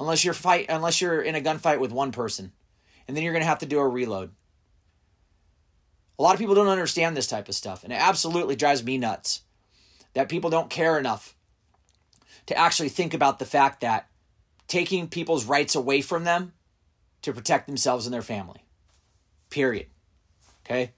Unless 0.00 0.24
you're 0.24 0.34
fight 0.34 0.66
unless 0.68 1.00
you're 1.00 1.20
in 1.20 1.36
a 1.36 1.40
gunfight 1.40 1.78
with 1.78 1.92
one 1.92 2.10
person. 2.10 2.52
And 3.06 3.16
then 3.16 3.22
you're 3.22 3.32
gonna 3.32 3.44
have 3.44 3.58
to 3.60 3.66
do 3.66 3.78
a 3.78 3.86
reload. 3.86 4.32
A 6.18 6.22
lot 6.22 6.34
of 6.34 6.40
people 6.40 6.54
don't 6.54 6.68
understand 6.68 7.16
this 7.16 7.26
type 7.26 7.48
of 7.48 7.54
stuff, 7.54 7.84
and 7.84 7.92
it 7.92 8.00
absolutely 8.00 8.56
drives 8.56 8.82
me 8.82 8.98
nuts 8.98 9.42
that 10.14 10.28
people 10.28 10.50
don't 10.50 10.70
care 10.70 10.98
enough 10.98 11.36
to 12.46 12.56
actually 12.56 12.88
think 12.88 13.14
about 13.14 13.38
the 13.38 13.44
fact 13.44 13.80
that 13.80 14.08
taking 14.66 15.08
people's 15.08 15.44
rights 15.44 15.74
away 15.74 16.00
from 16.00 16.24
them 16.24 16.52
to 17.22 17.32
protect 17.32 17.66
themselves 17.66 18.06
and 18.06 18.14
their 18.14 18.22
family. 18.22 18.64
Period. 19.50 19.86
Okay? 20.64 20.92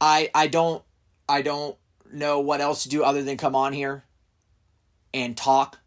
I 0.00 0.30
I 0.34 0.46
don't 0.46 0.82
I 1.28 1.42
don't 1.42 1.76
know 2.12 2.40
what 2.40 2.60
else 2.60 2.82
to 2.82 2.88
do 2.88 3.02
other 3.02 3.22
than 3.22 3.36
come 3.36 3.54
on 3.54 3.72
here 3.72 4.04
and 5.12 5.36
talk 5.36 5.79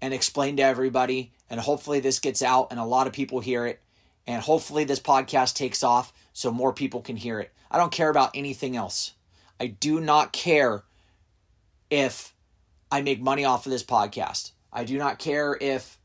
and 0.00 0.14
explain 0.14 0.56
to 0.56 0.62
everybody. 0.62 1.32
And 1.50 1.60
hopefully, 1.60 2.00
this 2.00 2.18
gets 2.18 2.42
out 2.42 2.68
and 2.70 2.80
a 2.80 2.84
lot 2.84 3.06
of 3.06 3.12
people 3.12 3.40
hear 3.40 3.66
it. 3.66 3.80
And 4.26 4.42
hopefully, 4.42 4.84
this 4.84 5.00
podcast 5.00 5.54
takes 5.54 5.82
off 5.82 6.12
so 6.32 6.50
more 6.50 6.72
people 6.72 7.00
can 7.00 7.16
hear 7.16 7.40
it. 7.40 7.52
I 7.70 7.78
don't 7.78 7.92
care 7.92 8.10
about 8.10 8.30
anything 8.34 8.76
else. 8.76 9.12
I 9.58 9.66
do 9.68 10.00
not 10.00 10.32
care 10.32 10.84
if 11.90 12.34
I 12.90 13.02
make 13.02 13.20
money 13.20 13.44
off 13.44 13.66
of 13.66 13.72
this 13.72 13.84
podcast. 13.84 14.52
I 14.72 14.84
do 14.84 14.98
not 14.98 15.18
care 15.18 15.56
if 15.60 15.98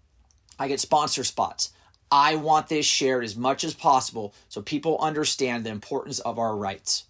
I 0.57 0.67
get 0.67 0.79
sponsor 0.79 1.23
spots. 1.23 1.71
I 2.11 2.35
want 2.35 2.67
this 2.67 2.85
shared 2.85 3.23
as 3.23 3.35
much 3.35 3.63
as 3.63 3.73
possible 3.73 4.33
so 4.47 4.61
people 4.61 4.97
understand 4.99 5.63
the 5.63 5.69
importance 5.69 6.19
of 6.19 6.39
our 6.39 6.55
rights. 6.55 7.05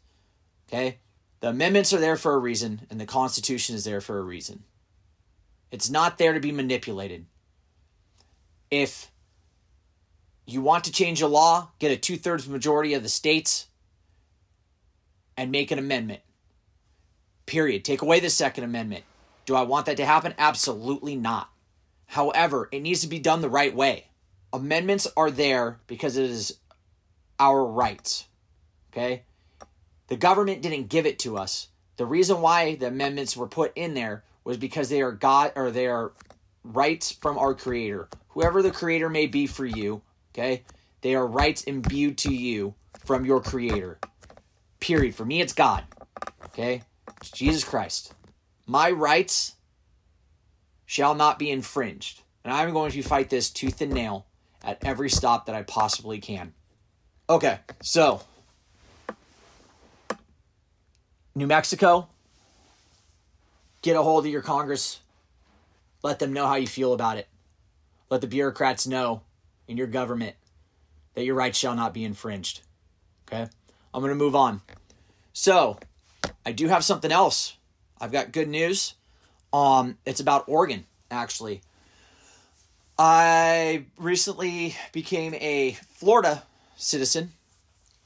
Okay? 0.68 1.00
The 1.40 1.50
amendments 1.50 1.94
are 1.94 2.00
there 2.00 2.18
for 2.18 2.34
a 2.34 2.40
reason, 2.40 2.82
and 2.90 3.00
the 3.00 3.06
Constitution 3.06 3.76
is 3.76 3.86
there 3.86 4.02
for 4.02 4.20
a 4.20 4.24
reason. 4.24 4.64
It's 5.72 5.90
not 5.90 6.18
there 6.18 6.34
to 6.34 6.40
be 6.40 6.52
manipulated. 6.52 7.26
If 8.72 9.12
you 10.46 10.62
want 10.62 10.86
to 10.86 10.92
change 10.92 11.22
a 11.22 11.28
law, 11.28 11.70
get 11.80 11.92
a 11.92 11.98
two 11.98 12.18
thirds 12.18 12.48
majority 12.48 12.94
of 12.94 13.04
the 13.04 13.10
states 13.10 13.68
and 15.38 15.52
make 15.52 15.72
an 15.72 15.80
amendment. 15.80 16.22
Period. 17.46 17.84
Take 17.86 18.02
away 18.02 18.20
the 18.20 18.30
Second 18.30 18.64
Amendment. 18.64 19.04
Do 19.46 19.56
I 19.56 19.64
want 19.64 19.86
that 19.88 19.98
to 19.98 20.06
happen? 20.06 20.34
Absolutely 20.38 21.16
not. 21.16 21.50
However, 22.06 22.70
it 22.72 22.82
needs 22.82 23.02
to 23.02 23.08
be 23.08 23.20
done 23.20 23.42
the 23.42 23.50
right 23.50 23.76
way. 23.76 24.08
Amendments 24.52 25.08
are 25.16 25.32
there 25.32 25.80
because 25.88 26.18
it 26.18 26.30
is 26.30 26.58
our 27.40 27.64
rights. 27.66 28.26
Okay? 28.92 29.24
The 30.08 30.18
government 30.18 30.62
didn't 30.62 30.90
give 30.90 31.06
it 31.06 31.20
to 31.20 31.38
us. 31.38 31.68
The 31.98 32.06
reason 32.06 32.42
why 32.42 32.76
the 32.76 32.88
amendments 32.88 33.38
were 33.38 33.48
put 33.48 33.72
in 33.76 33.94
there 33.94 34.24
was 34.50 34.58
because 34.58 34.90
they 34.90 35.04
are 35.04 35.12
God 35.12 35.52
or 35.56 35.70
they 35.70 35.86
are 35.86 36.12
rights 36.64 37.12
from 37.12 37.38
our 37.38 37.54
creator. 37.54 38.10
Whoever 38.30 38.64
the 38.64 38.72
creator 38.72 39.08
may 39.08 39.28
be 39.28 39.46
for 39.46 39.64
you, 39.64 40.02
okay? 40.34 40.64
They 41.02 41.14
are 41.14 41.28
rights 41.28 41.66
imbued 41.66 42.18
to 42.20 42.34
you 42.34 42.74
from 43.06 43.26
your 43.26 43.42
creator. 43.42 44.00
Period. 44.80 45.14
For 45.14 45.24
me 45.24 45.40
it's 45.40 45.54
God. 45.54 45.84
Okay? 46.46 46.82
It's 47.18 47.30
Jesus 47.30 47.64
Christ. 47.64 48.16
My 48.66 48.90
rights 48.90 49.54
shall 50.88 51.14
not 51.14 51.38
be 51.38 51.52
infringed. 51.52 52.24
And 52.44 52.52
I'm 52.52 52.74
going 52.74 52.92
to 52.94 53.04
fight 53.04 53.30
this 53.30 53.52
tooth 53.52 53.82
and 53.82 53.94
nail 53.94 54.26
at 54.64 54.84
every 54.84 55.12
stop 55.12 55.46
that 55.46 55.54
I 55.54 55.62
possibly 55.62 56.18
can. 56.18 56.54
Okay, 57.30 57.60
so 57.84 58.24
New 61.36 61.46
Mexico, 61.46 62.08
get 63.82 63.96
a 63.96 64.02
hold 64.02 64.26
of 64.26 64.32
your 64.32 64.42
Congress. 64.42 65.00
Let 66.04 66.20
them 66.20 66.34
know 66.34 66.48
how 66.48 66.56
you 66.56 66.68
feel 66.68 66.94
about 66.94 67.18
it. 67.18 67.28
Let 68.10 68.22
the 68.22 68.28
bureaucrats 68.28 68.88
know 68.88 69.22
in 69.68 69.78
your 69.78 69.88
government 69.88 70.36
that 71.14 71.26
your 71.26 71.36
rights 71.36 71.58
shall 71.58 71.76
not 71.76 71.94
be 71.94 72.04
infringed. 72.04 72.62
Okay? 73.28 73.48
I'm 73.94 74.02
going 74.02 74.10
to 74.10 74.16
move 74.16 74.36
on. 74.36 74.62
So, 75.34 75.78
I 76.46 76.52
do 76.52 76.68
have 76.68 76.84
something 76.84 77.12
else. 77.12 77.56
I've 78.00 78.12
got 78.12 78.32
good 78.32 78.48
news. 78.48 78.96
Um, 79.52 79.98
it's 80.06 80.20
about 80.20 80.46
Oregon, 80.48 80.86
actually. 81.12 81.62
I 82.98 83.86
recently 83.98 84.76
became 84.92 85.34
a 85.36 85.78
Florida 85.94 86.44
citizen 86.76 87.32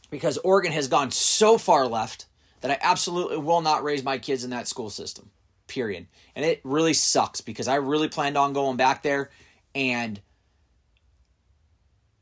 because 0.10 0.38
Oregon 0.40 0.72
has 0.72 0.88
gone 0.88 1.12
so 1.12 1.58
far 1.58 1.88
left 1.88 2.26
that 2.62 2.72
I 2.72 2.78
absolutely 2.82 3.38
will 3.38 3.62
not 3.62 3.84
raise 3.84 4.04
my 4.04 4.18
kids 4.18 4.44
in 4.44 4.52
that 4.52 4.68
school 4.68 4.90
system. 4.90 5.32
Period. 5.68 6.08
And 6.36 6.46
it 6.46 6.62
really 6.64 6.94
sucks 6.94 7.42
because 7.42 7.68
I 7.68 7.76
really 7.76 8.10
planned 8.10 8.38
on 8.38 8.54
going 8.54 8.78
back 8.78 9.04
there 9.04 9.30
and 9.74 10.20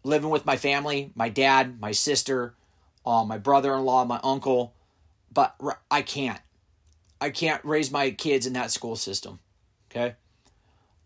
living 0.03 0.29
with 0.29 0.45
my 0.45 0.57
family, 0.57 1.11
my 1.15 1.29
dad, 1.29 1.79
my 1.79 1.91
sister, 1.91 2.55
uh, 3.05 3.23
my 3.23 3.37
brother 3.37 3.73
in 3.75 3.83
law, 3.83 4.05
my 4.05 4.19
uncle. 4.23 4.73
But 5.33 5.55
I 5.89 6.01
can't. 6.01 6.39
I 7.19 7.29
can't 7.29 7.63
raise 7.63 7.91
my 7.91 8.11
kids 8.11 8.45
in 8.45 8.53
that 8.53 8.71
school 8.71 8.95
system. 8.95 9.39
Okay. 9.89 10.15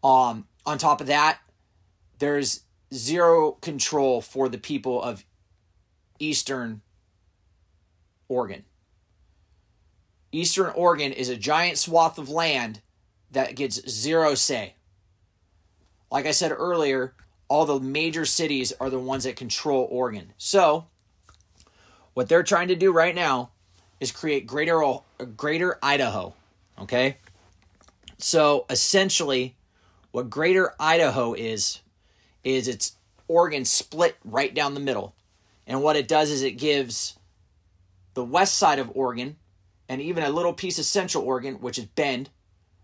Um, 0.03 0.47
on 0.65 0.77
top 0.77 1.01
of 1.01 1.07
that, 1.07 1.39
there's 2.19 2.61
zero 2.93 3.53
control 3.53 4.21
for 4.21 4.47
the 4.47 4.57
people 4.57 5.01
of 5.01 5.25
Eastern 6.19 6.81
Oregon. 8.27 8.63
Eastern 10.31 10.71
Oregon 10.75 11.11
is 11.11 11.29
a 11.29 11.37
giant 11.37 11.77
swath 11.77 12.17
of 12.17 12.29
land 12.29 12.81
that 13.31 13.55
gets 13.55 13.87
zero 13.89 14.35
say. 14.35 14.75
Like 16.11 16.25
I 16.25 16.31
said 16.31 16.51
earlier, 16.51 17.13
all 17.47 17.65
the 17.65 17.79
major 17.79 18.25
cities 18.25 18.73
are 18.79 18.89
the 18.89 18.99
ones 18.99 19.23
that 19.23 19.35
control 19.35 19.87
Oregon. 19.89 20.33
So, 20.37 20.87
what 22.13 22.29
they're 22.29 22.43
trying 22.43 22.69
to 22.69 22.75
do 22.75 22.91
right 22.91 23.13
now 23.13 23.51
is 23.99 24.11
create 24.11 24.47
greater 24.47 24.81
greater 25.35 25.77
Idaho. 25.81 26.33
Okay? 26.79 27.17
So 28.17 28.65
essentially 28.69 29.55
what 30.11 30.29
greater 30.29 30.73
Idaho 30.79 31.33
is 31.33 31.81
is 32.43 32.67
it's 32.67 32.95
Oregon 33.27 33.65
split 33.65 34.15
right 34.23 34.53
down 34.53 34.73
the 34.73 34.79
middle. 34.79 35.15
And 35.67 35.81
what 35.81 35.95
it 35.95 36.07
does 36.07 36.29
is 36.29 36.43
it 36.43 36.51
gives 36.51 37.17
the 38.13 38.23
west 38.23 38.57
side 38.57 38.79
of 38.79 38.91
Oregon 38.95 39.35
and 39.87 40.01
even 40.01 40.23
a 40.23 40.29
little 40.29 40.53
piece 40.53 40.79
of 40.79 40.85
central 40.85 41.23
Oregon, 41.23 41.55
which 41.55 41.77
is 41.77 41.85
Bend, 41.85 42.29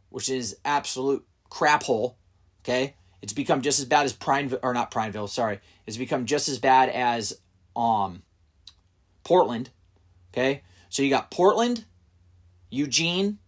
which 0.10 0.29
is 0.29 0.58
absolute 0.63 1.25
crap 1.50 1.84
hole. 1.84 2.17
Okay? 2.63 2.96
It's 3.22 3.34
become 3.34 3.62
just 3.62 3.79
as 3.79 3.86
bad 3.86 4.05
as 4.05 4.13
Prineville 4.13 4.60
or 4.63 4.74
not 4.74 4.91
Prineville, 4.91 5.27
sorry. 5.27 5.60
It's 5.86 5.98
become 5.98 6.25
just 6.25 6.50
as 6.50 6.60
bad 6.60 6.89
as 6.89 7.39
um 7.75 8.24
Portland. 9.24 9.70
Okay? 10.34 10.63
So 10.89 11.03
you 11.03 11.10
got 11.10 11.31
Portland, 11.31 11.86
Eugene, 12.70 13.39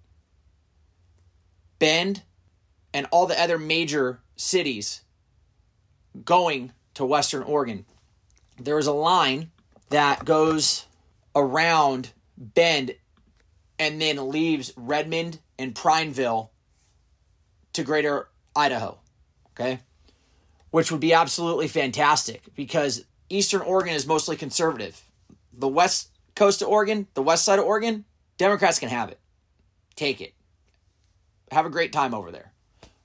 Bend, 1.79 2.23
and 2.93 3.07
all 3.11 3.25
the 3.25 3.39
other 3.39 3.57
major 3.57 4.21
cities 4.35 5.01
going 6.23 6.71
to 6.93 7.05
Western 7.05 7.43
Oregon. 7.43 7.85
There 8.59 8.77
is 8.77 8.87
a 8.87 8.93
line 8.93 9.51
that 9.89 10.25
goes 10.25 10.85
around 11.35 12.11
Bend 12.37 12.95
and 13.83 14.01
then 14.01 14.29
leaves 14.29 14.73
Redmond 14.75 15.39
and 15.59 15.75
Prineville 15.75 16.51
to 17.73 17.83
greater 17.83 18.29
Idaho. 18.55 18.99
Okay? 19.51 19.79
Which 20.71 20.91
would 20.91 21.01
be 21.01 21.13
absolutely 21.13 21.67
fantastic 21.67 22.43
because 22.55 23.05
Eastern 23.29 23.61
Oregon 23.61 23.93
is 23.93 24.07
mostly 24.07 24.35
conservative. 24.35 25.01
The 25.51 25.67
west 25.67 26.09
coast 26.35 26.61
of 26.61 26.69
Oregon, 26.69 27.07
the 27.13 27.21
west 27.21 27.45
side 27.45 27.59
of 27.59 27.65
Oregon, 27.65 28.05
Democrats 28.37 28.79
can 28.79 28.89
have 28.89 29.09
it. 29.09 29.19
Take 29.95 30.21
it. 30.21 30.33
Have 31.51 31.65
a 31.65 31.69
great 31.69 31.93
time 31.93 32.13
over 32.13 32.31
there. 32.31 32.51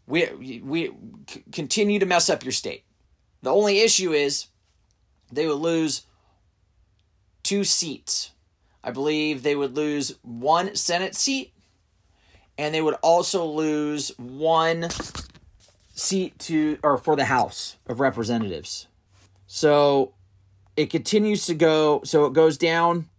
We 0.07 0.61
we 0.63 0.93
continue 1.53 1.99
to 1.99 2.07
mess 2.07 2.31
up 2.31 2.43
your 2.43 2.53
state. 2.53 2.85
The 3.43 3.53
only 3.53 3.81
issue 3.81 4.13
is 4.13 4.47
they 5.31 5.47
would 5.47 5.59
lose 5.59 6.07
two 7.43 7.65
seats. 7.65 8.31
I 8.89 8.91
believe 8.91 9.43
they 9.43 9.55
would 9.55 9.77
lose 9.77 10.15
one 10.23 10.75
Senate 10.75 11.15
seat 11.15 11.53
and 12.57 12.75
they 12.75 12.81
would 12.81 12.95
also 13.03 13.45
lose 13.45 14.17
one 14.17 14.89
seat 15.93 16.39
to 16.39 16.79
or 16.83 16.97
for 16.97 17.15
the 17.15 17.27
House 17.27 17.77
of 17.87 18.01
Representatives. 18.01 18.87
So 19.47 20.15
it 20.75 20.89
continues 20.89 21.45
to 21.49 21.55
go 21.55 22.01
so 22.03 22.25
it 22.25 22.33
goes 22.33 22.57
down 22.57 23.11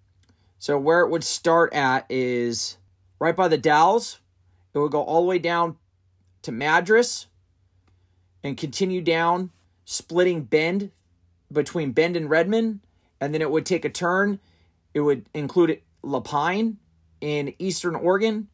so 0.58 0.76
where 0.80 1.02
it 1.02 1.12
would 1.12 1.24
start 1.24 1.72
at 1.72 2.08
is 2.10 2.78
right 3.20 3.36
by 3.36 3.48
the 3.48 3.60
Dalles. 3.60 4.18
It 4.74 4.80
would 4.80 4.92
go 4.92 5.04
all 5.04 5.22
the 5.22 5.28
way 5.28 5.38
down 5.38 5.78
to 6.42 6.52
Madras 6.52 7.28
and 8.44 8.58
continue 8.58 9.02
down, 9.02 9.52
splitting 9.86 10.46
Bend 10.46 10.90
between 11.54 11.92
Bend 11.92 12.18
and 12.18 12.28
Redmond, 12.28 12.80
and 13.22 13.36
then 13.36 13.44
it 13.44 13.52
would 13.52 13.68
take 13.68 13.86
a 13.86 13.90
turn. 13.90 14.40
It 14.94 15.02
would 15.02 15.28
include 15.34 15.82
La 16.02 16.20
Pine 16.20 16.78
in 17.22 17.54
eastern 17.60 17.96
Oregon, 17.96 18.48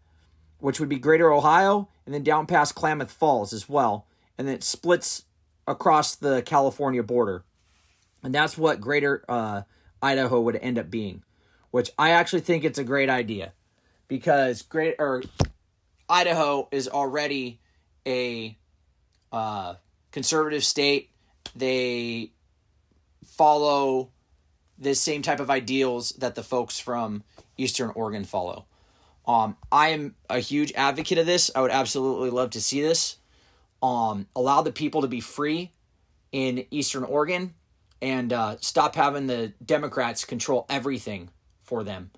which 0.60 0.80
would 0.80 0.90
be 0.90 1.00
greater 1.00 1.32
Ohio, 1.32 1.90
and 2.06 2.14
then 2.14 2.24
down 2.24 2.46
past 2.46 2.76
Klamath 2.76 3.12
Falls 3.12 3.54
as 3.54 3.70
well. 3.70 4.06
And 4.38 4.48
then 4.48 4.56
it 4.56 4.64
splits 4.64 5.24
across 5.68 6.16
the 6.16 6.42
California 6.42 7.04
border. 7.04 7.44
And 8.24 8.34
that's 8.34 8.58
what 8.58 8.82
greater 8.82 9.24
uh, 9.30 9.64
Idaho 10.02 10.42
would 10.42 10.56
end 10.58 10.78
up 10.78 10.90
being 10.90 11.24
which 11.76 11.92
I 12.00 12.12
actually 12.12 12.40
think 12.40 12.64
it's 12.64 12.80
a 12.80 12.86
great 12.86 13.10
idea 13.10 13.52
because 14.08 14.62
great 14.62 14.96
or 14.98 15.24
Idaho 16.08 16.70
is 16.72 16.88
already 16.88 17.60
a 18.08 18.58
uh, 19.30 19.74
conservative 20.14 20.64
state. 20.64 21.10
They 21.54 22.32
follow 23.26 24.12
the 24.78 24.94
same 24.94 25.22
type 25.22 25.40
of 25.40 25.50
ideals 25.50 26.12
that 26.12 26.36
the 26.36 26.44
folks 26.44 26.80
from 26.80 27.24
Eastern 27.58 27.92
Oregon 27.96 28.24
follow. 28.24 28.66
Um, 29.28 29.58
I 29.72 29.90
am 29.90 30.16
a 30.30 30.40
huge 30.40 30.72
advocate 30.76 31.18
of 31.18 31.26
this. 31.26 31.50
I 31.56 31.62
would 31.62 31.72
absolutely 31.72 32.30
love 32.30 32.52
to 32.52 32.62
see 32.62 32.82
this. 32.82 33.18
Um, 33.82 34.28
allow 34.36 34.62
the 34.62 34.72
people 34.72 35.02
to 35.02 35.08
be 35.08 35.20
free 35.20 35.72
in 36.32 36.66
Eastern 36.72 37.04
Oregon 37.04 37.54
and 38.02 38.32
uh, 38.34 38.58
stop 38.60 38.96
having 38.96 39.28
the 39.28 39.54
Democrats 39.66 40.26
control 40.26 40.66
everything 40.70 41.30
for 41.62 41.84
them. 41.84 42.12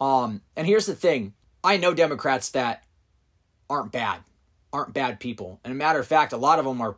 Um, 0.00 0.42
and 0.56 0.66
here's 0.66 0.86
the 0.86 0.94
thing 0.94 1.34
I 1.62 1.76
know 1.76 1.94
Democrats 1.94 2.50
that 2.50 2.84
aren't 3.68 3.92
bad, 3.92 4.20
aren't 4.72 4.94
bad 4.94 5.20
people. 5.20 5.60
And 5.64 5.72
a 5.72 5.76
matter 5.76 5.98
of 5.98 6.06
fact, 6.06 6.32
a 6.32 6.36
lot 6.36 6.58
of 6.58 6.64
them 6.64 6.80
are 6.80 6.96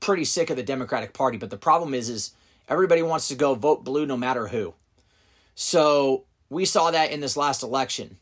pretty 0.00 0.24
sick 0.24 0.50
of 0.50 0.56
the 0.56 0.62
Democratic 0.62 1.12
Party. 1.12 1.38
But 1.38 1.50
the 1.50 1.56
problem 1.56 1.94
is, 1.94 2.08
is 2.08 2.32
everybody 2.68 3.02
wants 3.02 3.28
to 3.28 3.34
go 3.34 3.54
vote 3.54 3.84
blue 3.84 4.06
no 4.06 4.16
matter 4.16 4.48
who. 4.48 4.74
So 5.54 6.24
we 6.48 6.64
saw 6.64 6.90
that 6.90 7.10
in 7.12 7.20
this 7.20 7.36
last 7.36 7.62
election. 7.62 8.18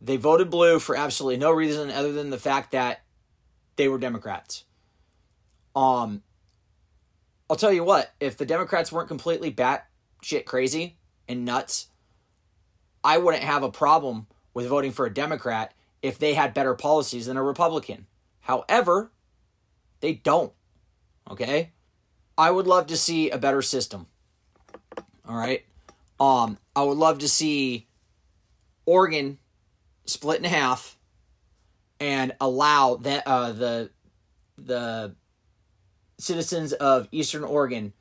They 0.00 0.16
voted 0.16 0.50
blue 0.50 0.78
for 0.78 0.96
absolutely 0.96 1.38
no 1.38 1.50
reason 1.50 1.90
other 1.90 2.12
than 2.12 2.30
the 2.30 2.38
fact 2.38 2.72
that 2.72 3.02
they 3.76 3.88
were 3.88 3.98
Democrats. 3.98 4.64
Um, 5.74 6.22
I'll 7.48 7.56
tell 7.56 7.72
you 7.72 7.84
what, 7.84 8.12
if 8.20 8.36
the 8.36 8.46
Democrats 8.46 8.90
weren't 8.90 9.08
completely 9.08 9.50
bat 9.50 9.86
shit 10.22 10.46
crazy 10.46 10.96
and 11.28 11.44
nuts, 11.44 11.88
I 13.04 13.18
wouldn't 13.18 13.44
have 13.44 13.62
a 13.62 13.70
problem 13.70 14.26
with 14.54 14.66
voting 14.66 14.92
for 14.92 15.06
a 15.06 15.14
Democrat 15.14 15.72
if 16.02 16.18
they 16.18 16.34
had 16.34 16.54
better 16.54 16.74
policies 16.74 17.26
than 17.26 17.36
a 17.36 17.42
Republican. 17.42 18.06
However, 18.40 19.12
they 20.00 20.14
don't. 20.14 20.52
Okay? 21.30 21.72
I 22.42 22.50
would 22.50 22.66
love 22.66 22.88
to 22.88 22.96
see 22.96 23.30
a 23.30 23.38
better 23.38 23.62
system. 23.62 24.08
All 25.28 25.36
right? 25.36 25.64
Um 26.18 26.58
I 26.74 26.82
would 26.82 26.98
love 26.98 27.20
to 27.20 27.28
see 27.28 27.86
Oregon 28.84 29.38
split 30.06 30.38
in 30.38 30.44
half 30.44 30.98
and 32.00 32.32
allow 32.40 32.96
that 32.96 33.22
uh 33.28 33.52
the 33.52 33.90
the 34.58 35.14
citizens 36.18 36.72
of 36.72 37.06
Eastern 37.12 37.44
Oregon 37.44 37.92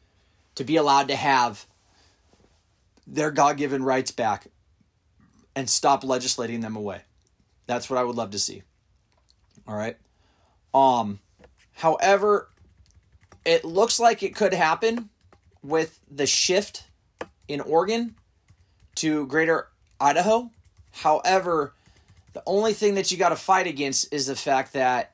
to 0.55 0.63
be 0.63 0.75
allowed 0.75 1.09
to 1.09 1.15
have 1.15 1.67
their 3.05 3.29
God-given 3.29 3.83
rights 3.83 4.09
back 4.09 4.47
and 5.55 5.69
stop 5.69 6.03
legislating 6.03 6.61
them 6.61 6.75
away. 6.75 7.01
That's 7.67 7.91
what 7.91 7.99
I 7.99 8.03
would 8.03 8.15
love 8.15 8.31
to 8.31 8.39
see. 8.39 8.63
All 9.67 9.75
right. 9.75 9.97
Um 10.73 11.19
however, 11.73 12.50
it 13.45 13.65
looks 13.65 13.99
like 13.99 14.23
it 14.23 14.35
could 14.35 14.53
happen 14.53 15.09
with 15.63 15.99
the 16.09 16.25
shift 16.25 16.83
in 17.47 17.61
Oregon 17.61 18.15
to 18.95 19.25
greater 19.27 19.67
Idaho. 19.99 20.49
However, 20.91 21.73
the 22.33 22.43
only 22.45 22.73
thing 22.73 22.95
that 22.95 23.11
you 23.11 23.17
got 23.17 23.29
to 23.29 23.35
fight 23.35 23.67
against 23.67 24.13
is 24.13 24.27
the 24.27 24.35
fact 24.35 24.73
that 24.73 25.13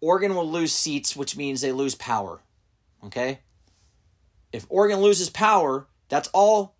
Oregon 0.00 0.34
will 0.34 0.48
lose 0.48 0.72
seats, 0.72 1.16
which 1.16 1.36
means 1.36 1.60
they 1.60 1.72
lose 1.72 1.94
power. 1.94 2.40
Okay? 3.04 3.40
If 4.52 4.66
Oregon 4.68 5.00
loses 5.00 5.30
power, 5.30 5.86
that's 6.08 6.28
all 6.28 6.74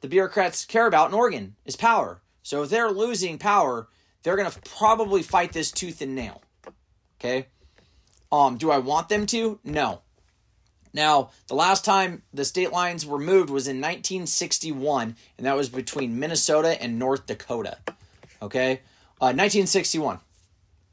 the 0.00 0.08
bureaucrats 0.08 0.64
care 0.64 0.86
about 0.86 1.08
in 1.08 1.14
Oregon 1.14 1.56
is 1.64 1.76
power. 1.76 2.20
So 2.42 2.62
if 2.62 2.70
they're 2.70 2.90
losing 2.90 3.38
power, 3.38 3.88
they're 4.22 4.36
going 4.36 4.50
to 4.50 4.60
probably 4.60 5.22
fight 5.22 5.52
this 5.52 5.70
tooth 5.70 6.00
and 6.00 6.14
nail. 6.14 6.42
Okay? 7.18 7.46
Um 8.32 8.56
do 8.56 8.70
I 8.70 8.78
want 8.78 9.08
them 9.08 9.26
to? 9.26 9.58
No. 9.64 10.02
Now, 10.92 11.30
the 11.46 11.54
last 11.54 11.84
time 11.84 12.22
the 12.32 12.44
state 12.44 12.72
lines 12.72 13.06
were 13.06 13.18
moved 13.18 13.48
was 13.48 13.68
in 13.68 13.76
1961, 13.76 15.14
and 15.38 15.46
that 15.46 15.56
was 15.56 15.68
between 15.68 16.18
Minnesota 16.18 16.80
and 16.82 16.98
North 16.98 17.26
Dakota. 17.26 17.78
Okay? 18.42 18.80
Uh, 19.20 19.30
1961. 19.30 20.18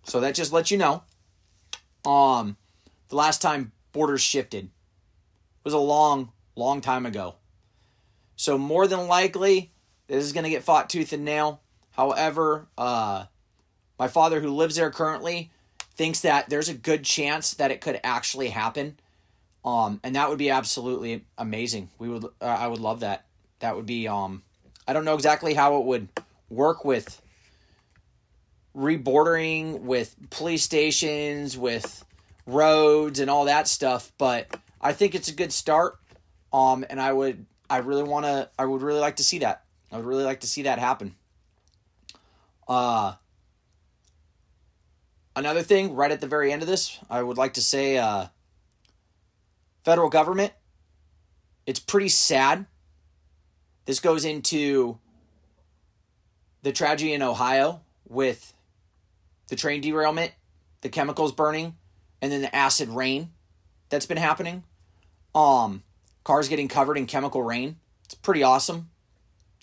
So 0.03 0.19
that 0.19 0.35
just 0.35 0.53
lets 0.53 0.69
you 0.69 0.77
know. 0.77 1.03
Um, 2.05 2.57
the 3.09 3.15
last 3.15 3.41
time 3.41 3.71
borders 3.91 4.21
shifted 4.21 4.65
it 4.65 4.69
was 5.63 5.73
a 5.73 5.79
long, 5.79 6.31
long 6.55 6.81
time 6.81 7.05
ago. 7.05 7.35
So 8.35 8.57
more 8.57 8.87
than 8.87 9.07
likely, 9.07 9.71
this 10.07 10.23
is 10.23 10.31
going 10.31 10.43
to 10.43 10.49
get 10.49 10.63
fought 10.63 10.89
tooth 10.89 11.11
and 11.11 11.25
nail. 11.25 11.61
However, 11.91 12.67
uh, 12.77 13.25
my 13.97 14.07
father, 14.07 14.39
who 14.39 14.55
lives 14.55 14.75
there 14.75 14.91
currently, 14.91 15.51
thinks 15.97 16.21
that 16.21 16.49
there's 16.49 16.69
a 16.69 16.73
good 16.73 17.03
chance 17.03 17.55
that 17.55 17.71
it 17.71 17.81
could 17.81 17.99
actually 18.03 18.49
happen. 18.49 18.99
Um, 19.65 19.99
and 20.03 20.15
that 20.15 20.29
would 20.29 20.37
be 20.37 20.49
absolutely 20.49 21.25
amazing. 21.37 21.89
We 21.99 22.07
would, 22.07 22.25
uh, 22.25 22.45
I 22.45 22.67
would 22.67 22.79
love 22.79 23.01
that. 23.01 23.25
That 23.59 23.75
would 23.75 23.85
be, 23.85 24.07
um, 24.07 24.43
I 24.87 24.93
don't 24.93 25.03
know 25.03 25.15
exactly 25.15 25.53
how 25.53 25.77
it 25.79 25.85
would 25.85 26.07
work 26.49 26.85
with 26.85 27.21
rebordering, 28.75 29.81
with 29.81 30.15
police 30.29 30.63
stations, 30.63 31.57
with 31.57 32.05
roads 32.45 33.19
and 33.19 33.29
all 33.29 33.45
that 33.45 33.67
stuff, 33.67 34.11
but 34.17 34.55
I 34.79 34.93
think 34.93 35.15
it's 35.15 35.27
a 35.27 35.33
good 35.33 35.51
start. 35.51 35.99
Um, 36.53 36.85
and 36.89 37.01
I 37.01 37.11
would 37.11 37.45
I 37.69 37.77
really 37.79 38.03
want 38.03 38.25
to, 38.25 38.49
I 38.57 38.65
would 38.65 38.81
really 38.81 38.99
like 38.99 39.17
to 39.17 39.23
see 39.23 39.39
that. 39.39 39.63
I 39.91 39.97
would 39.97 40.05
really 40.05 40.23
like 40.23 40.41
to 40.41 40.47
see 40.47 40.63
that 40.63 40.79
happen. 40.79 41.15
Uh, 42.67 43.15
another 45.37 45.61
thing, 45.61 45.93
right 45.93 46.11
at 46.11 46.19
the 46.19 46.27
very 46.27 46.51
end 46.51 46.61
of 46.61 46.67
this, 46.67 46.99
I 47.09 47.21
would 47.21 47.37
like 47.37 47.53
to 47.53 47.61
say 47.61 47.97
uh, 47.97 48.27
federal 49.85 50.09
government, 50.09 50.51
it's 51.65 51.79
pretty 51.79 52.09
sad. 52.09 52.65
This 53.85 53.99
goes 53.99 54.25
into 54.25 54.97
the 56.63 56.71
tragedy 56.71 57.13
in 57.13 57.21
Ohio 57.21 57.81
with 58.09 58.53
the 59.47 59.55
train 59.55 59.79
derailment, 59.79 60.31
the 60.81 60.89
chemicals 60.89 61.31
burning, 61.31 61.75
and 62.21 62.31
then 62.31 62.41
the 62.41 62.53
acid 62.53 62.89
rain 62.89 63.29
that's 63.89 64.05
been 64.05 64.17
happening. 64.17 64.63
Um, 65.35 65.83
cars 66.23 66.49
getting 66.49 66.67
covered 66.67 66.97
in 66.97 67.05
chemical 67.05 67.43
rain. 67.43 67.77
It's 68.05 68.15
pretty 68.15 68.43
awesome. 68.43 68.89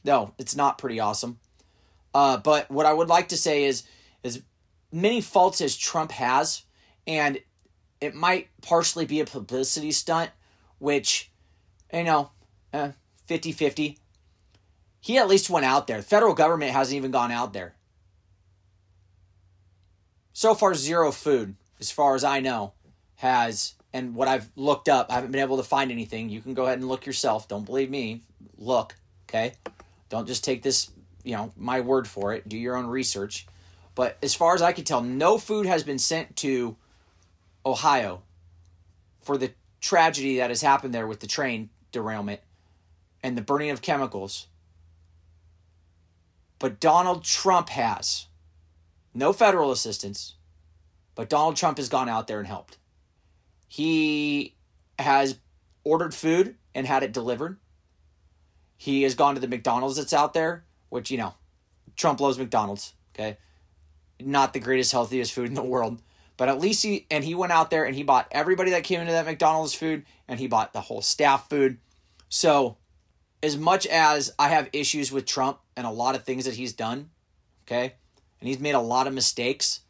No, 0.05 0.35
it's 0.39 0.55
not 0.55 0.79
pretty 0.79 1.01
awesome. 1.01 1.39
Uh, 2.15 2.37
but 2.37 2.71
what 2.71 2.87
I 2.87 2.93
would 2.93 3.09
like 3.09 3.29
to 3.29 3.37
say 3.37 3.65
is, 3.65 3.83
as 4.23 4.41
many 4.95 5.21
faults 5.21 5.61
as 5.61 5.77
Trump 5.77 6.13
has, 6.13 6.63
and 7.07 7.41
it 8.01 8.15
might 8.15 8.49
partially 8.63 9.05
be 9.05 9.21
a 9.21 9.25
publicity 9.25 9.91
stunt, 9.91 10.31
which, 10.79 11.31
you 11.93 12.05
know, 12.05 12.31
eh, 12.73 12.93
50 13.27 13.53
50. 13.53 13.99
He 15.01 15.19
at 15.19 15.29
least 15.29 15.51
went 15.51 15.67
out 15.67 15.87
there. 15.87 15.99
The 15.99 16.05
federal 16.05 16.33
government 16.33 16.73
hasn't 16.73 16.97
even 16.97 17.11
gone 17.11 17.33
out 17.33 17.53
there. 17.53 17.75
So 20.33 20.55
far, 20.55 20.75
zero 20.75 21.13
food, 21.13 21.57
as 21.81 21.91
far 21.91 22.15
as 22.15 22.25
I 22.25 22.41
know, 22.41 22.73
has, 23.17 23.75
and 23.93 24.15
what 24.15 24.29
I've 24.29 24.49
looked 24.57 24.89
up, 24.89 25.11
I 25.11 25.15
haven't 25.15 25.33
been 25.33 25.41
able 25.41 25.59
to 25.59 25.63
find 25.63 25.91
anything. 25.91 26.29
You 26.29 26.41
can 26.41 26.55
go 26.55 26.65
ahead 26.65 26.79
and 26.79 26.89
look 26.89 27.05
yourself. 27.05 27.49
Don't 27.49 27.67
believe 27.67 27.91
me. 27.91 28.23
Look, 28.57 28.95
okay? 29.29 29.55
Don't 30.09 30.27
just 30.27 30.45
take 30.45 30.63
this, 30.63 30.91
you 31.23 31.37
know, 31.37 31.53
my 31.57 31.81
word 31.81 32.09
for 32.09 32.33
it. 32.33 32.49
Do 32.49 32.57
your 32.57 32.77
own 32.77 32.87
research. 32.87 33.47
But 33.95 34.19
as 34.23 34.35
far 34.35 34.55
as 34.55 34.63
I 34.63 34.73
can 34.73 34.85
tell, 34.85 35.03
no 35.03 35.39
food 35.39 35.67
has 35.67 35.83
been 35.85 35.99
sent 35.99 36.37
to 36.37 36.77
Ohio 37.65 38.23
for 39.23 39.39
the 39.39 39.53
tragedy 39.81 40.39
that 40.39 40.51
has 40.51 40.63
happened 40.63 40.95
there 40.95 41.07
with 41.07 41.21
the 41.21 41.27
train 41.27 41.71
derailment 41.93 42.41
and 43.23 43.39
the 43.39 43.43
burning 43.43 43.71
of 43.71 43.83
chemicals. 43.83 44.49
But 46.59 46.81
Donald 46.81 47.25
Trump 47.25 47.69
has. 47.71 48.27
No 49.15 49.33
federal 49.33 49.71
assistance, 49.71 50.35
but 51.15 51.29
Donald 51.29 51.55
Trump 51.55 51.79
has 51.79 51.89
gone 51.89 52.09
out 52.09 52.27
there 52.27 52.41
and 52.41 52.49
helped. 52.49 52.79
He 53.69 54.55
has 54.99 55.39
ordered 55.85 56.15
food 56.15 56.57
and 56.75 56.85
had 56.87 57.05
it 57.05 57.13
delivered. 57.13 57.59
He 58.77 59.03
has 59.03 59.15
gone 59.15 59.35
to 59.35 59.41
the 59.41 59.47
McDonald's 59.47 59.97
that's 59.97 60.13
out 60.13 60.35
there, 60.35 60.65
which, 60.89 61.13
you 61.13 61.19
know, 61.19 61.35
Trump 61.95 62.19
loves 62.19 62.39
McDonald's, 62.39 62.95
okay? 63.15 63.37
Not 64.21 64.53
the 64.53 64.61
greatest, 64.61 64.93
healthiest 64.93 65.33
food 65.33 65.49
in 65.49 65.55
the 65.55 65.63
world. 65.63 66.01
But 66.37 66.49
at 66.49 66.61
least 66.61 66.83
he, 66.83 67.07
and 67.11 67.23
he 67.23 67.35
went 67.35 67.53
out 67.53 67.71
there 67.71 67.85
and 67.85 67.95
he 67.95 68.03
bought 68.03 68.29
everybody 68.31 68.71
that 68.73 68.85
came 68.85 69.01
into 69.01 69.13
that 69.13 69.27
McDonald's 69.27 69.75
food 69.75 70.05
and 70.27 70.41
he 70.41 70.49
bought 70.49 70.73
the 70.73 70.81
whole 70.81 71.03
staff 71.03 71.49
food. 71.49 71.79
So, 72.29 72.77
as 73.43 73.57
much 73.57 73.87
as 73.87 74.33
I 74.39 74.49
have 74.49 74.71
issues 74.73 75.13
with 75.13 75.27
Trump 75.27 75.59
and 75.77 75.87
a 75.87 75.91
lot 75.91 76.15
of 76.15 76.25
things 76.25 76.47
that 76.47 76.55
he's 76.55 76.73
done, 76.73 77.11
okay, 77.67 77.95
and 78.41 78.49
he's 78.49 78.59
made 78.59 78.75
a 78.75 78.81
lot 78.81 79.07
of 79.07 79.15
mistakes, 79.15 79.81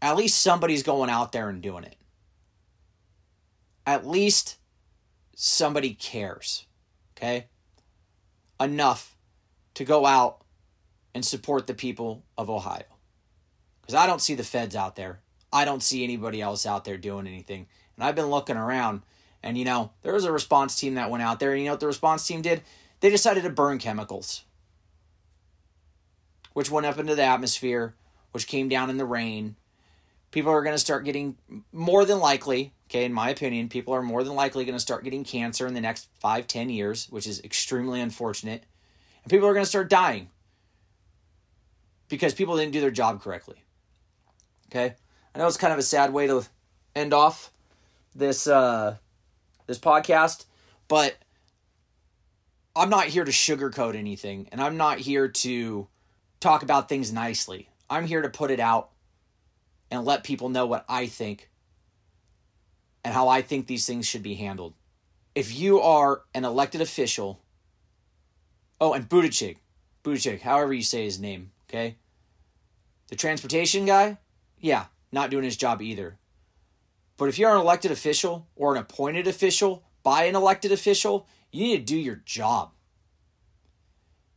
at 0.00 0.16
least 0.16 0.40
somebody's 0.40 0.82
going 0.82 1.10
out 1.10 1.32
there 1.32 1.48
and 1.48 1.60
doing 1.60 1.84
it. 1.84 1.96
At 3.86 4.06
least 4.06 4.56
somebody 5.34 5.94
cares, 5.94 6.66
okay? 7.16 7.48
enough 8.60 9.16
to 9.74 9.84
go 9.84 10.06
out 10.06 10.42
and 11.14 11.24
support 11.24 11.66
the 11.66 11.74
people 11.74 12.24
of 12.36 12.50
Ohio. 12.50 12.82
Because 13.84 13.96
I 13.96 14.06
don't 14.06 14.22
see 14.22 14.34
the 14.34 14.42
feds 14.42 14.74
out 14.74 14.96
there. 14.96 15.20
I 15.52 15.66
don't 15.66 15.82
see 15.82 16.02
anybody 16.02 16.40
else 16.40 16.64
out 16.64 16.84
there 16.86 16.96
doing 16.96 17.26
anything. 17.26 17.66
And 17.96 18.04
I've 18.04 18.16
been 18.16 18.30
looking 18.30 18.56
around, 18.56 19.02
and 19.42 19.58
you 19.58 19.66
know, 19.66 19.90
there 20.02 20.14
was 20.14 20.24
a 20.24 20.32
response 20.32 20.74
team 20.78 20.94
that 20.94 21.10
went 21.10 21.22
out 21.22 21.38
there, 21.38 21.50
and 21.50 21.60
you 21.60 21.66
know 21.66 21.72
what 21.72 21.80
the 21.80 21.86
response 21.86 22.26
team 22.26 22.40
did? 22.40 22.62
They 23.00 23.10
decided 23.10 23.42
to 23.42 23.50
burn 23.50 23.78
chemicals, 23.78 24.44
which 26.54 26.70
went 26.70 26.86
up 26.86 26.98
into 26.98 27.14
the 27.14 27.22
atmosphere, 27.22 27.94
which 28.32 28.46
came 28.46 28.70
down 28.70 28.88
in 28.88 28.96
the 28.96 29.04
rain. 29.04 29.56
People 30.30 30.50
are 30.50 30.62
going 30.62 30.74
to 30.74 30.78
start 30.78 31.04
getting, 31.04 31.36
more 31.70 32.06
than 32.06 32.18
likely, 32.18 32.72
okay, 32.88 33.04
in 33.04 33.12
my 33.12 33.28
opinion, 33.28 33.68
people 33.68 33.94
are 33.94 34.02
more 34.02 34.24
than 34.24 34.34
likely 34.34 34.64
going 34.64 34.76
to 34.76 34.80
start 34.80 35.04
getting 35.04 35.24
cancer 35.24 35.66
in 35.66 35.74
the 35.74 35.80
next 35.80 36.08
five, 36.18 36.46
ten 36.46 36.70
years, 36.70 37.06
which 37.10 37.26
is 37.26 37.40
extremely 37.44 38.00
unfortunate. 38.00 38.64
And 39.22 39.30
people 39.30 39.46
are 39.46 39.52
going 39.52 39.64
to 39.64 39.68
start 39.68 39.90
dying 39.90 40.30
because 42.08 42.34
people 42.34 42.56
didn't 42.56 42.72
do 42.72 42.80
their 42.80 42.90
job 42.90 43.22
correctly. 43.22 43.62
Okay? 44.68 44.94
I 45.34 45.38
know 45.38 45.46
it's 45.46 45.56
kind 45.56 45.72
of 45.72 45.78
a 45.78 45.82
sad 45.82 46.12
way 46.12 46.26
to 46.26 46.44
end 46.94 47.12
off 47.12 47.50
this 48.14 48.46
uh 48.46 48.96
this 49.66 49.78
podcast, 49.78 50.44
but 50.88 51.16
I'm 52.76 52.90
not 52.90 53.06
here 53.06 53.24
to 53.24 53.32
sugarcoat 53.32 53.96
anything 53.96 54.48
and 54.52 54.60
I'm 54.60 54.76
not 54.76 54.98
here 54.98 55.28
to 55.28 55.88
talk 56.40 56.62
about 56.62 56.88
things 56.88 57.12
nicely. 57.12 57.68
I'm 57.88 58.06
here 58.06 58.22
to 58.22 58.28
put 58.28 58.50
it 58.50 58.60
out 58.60 58.90
and 59.90 60.04
let 60.04 60.24
people 60.24 60.48
know 60.48 60.66
what 60.66 60.84
I 60.88 61.06
think 61.06 61.50
and 63.04 63.14
how 63.14 63.28
I 63.28 63.42
think 63.42 63.66
these 63.66 63.86
things 63.86 64.06
should 64.06 64.22
be 64.22 64.34
handled. 64.34 64.74
If 65.34 65.54
you 65.54 65.80
are 65.80 66.22
an 66.32 66.44
elected 66.44 66.80
official, 66.80 67.40
oh, 68.80 68.92
and 68.92 69.08
Buttigieg, 69.08 69.56
Buttigieg, 70.02 70.40
however 70.40 70.72
you 70.72 70.82
say 70.82 71.04
his 71.04 71.20
name, 71.20 71.50
okay? 71.68 71.96
The 73.08 73.16
transportation 73.16 73.84
guy, 73.84 74.18
yeah, 74.64 74.86
not 75.12 75.30
doing 75.30 75.44
his 75.44 75.58
job 75.58 75.82
either. 75.82 76.16
But 77.18 77.28
if 77.28 77.38
you're 77.38 77.54
an 77.54 77.60
elected 77.60 77.90
official 77.90 78.48
or 78.56 78.74
an 78.74 78.80
appointed 78.80 79.26
official 79.26 79.84
by 80.02 80.24
an 80.24 80.34
elected 80.34 80.72
official, 80.72 81.26
you 81.52 81.64
need 81.64 81.76
to 81.76 81.94
do 81.94 81.98
your 81.98 82.22
job. 82.24 82.70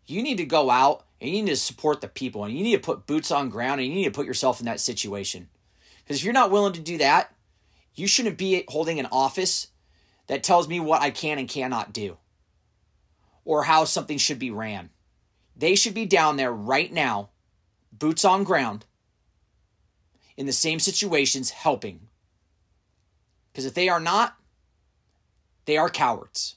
You 0.05 0.21
need 0.21 0.37
to 0.39 0.45
go 0.45 0.69
out 0.69 1.05
and 1.21 1.29
you 1.29 1.43
need 1.43 1.51
to 1.51 1.55
support 1.55 2.01
the 2.01 2.09
people 2.09 2.43
and 2.43 2.53
you 2.53 2.61
need 2.61 2.75
to 2.75 2.81
put 2.81 3.07
boots 3.07 3.31
on 3.31 3.49
ground 3.49 3.79
and 3.79 3.89
you 3.89 3.95
need 3.95 4.03
to 4.03 4.11
put 4.11 4.25
yourself 4.25 4.59
in 4.59 4.65
that 4.65 4.81
situation. 4.81 5.47
Because 6.03 6.17
if 6.17 6.25
you're 6.25 6.33
not 6.33 6.51
willing 6.51 6.73
to 6.73 6.81
do 6.81 6.97
that, 6.97 7.33
you 7.95 8.05
shouldn't 8.05 8.37
be 8.37 8.65
holding 8.67 8.99
an 8.99 9.07
office 9.09 9.67
that 10.27 10.43
tells 10.43 10.67
me 10.67 10.81
what 10.81 11.01
I 11.01 11.09
can 11.09 11.39
and 11.39 11.47
cannot 11.47 11.93
do 11.93 12.17
or 13.45 13.63
how 13.63 13.85
something 13.85 14.17
should 14.17 14.39
be 14.39 14.51
ran. 14.51 14.89
They 15.55 15.75
should 15.75 15.93
be 15.93 16.05
down 16.05 16.35
there 16.35 16.51
right 16.51 16.91
now, 16.91 17.29
boots 17.93 18.25
on 18.25 18.43
ground, 18.43 18.85
in 20.37 20.45
the 20.45 20.53
same 20.53 20.79
situations, 20.79 21.49
helping. 21.49 22.07
Because 23.51 23.65
if 23.65 23.73
they 23.73 23.89
are 23.89 23.99
not, 23.99 24.35
they 25.65 25.77
are 25.77 25.89
cowards. 25.89 26.55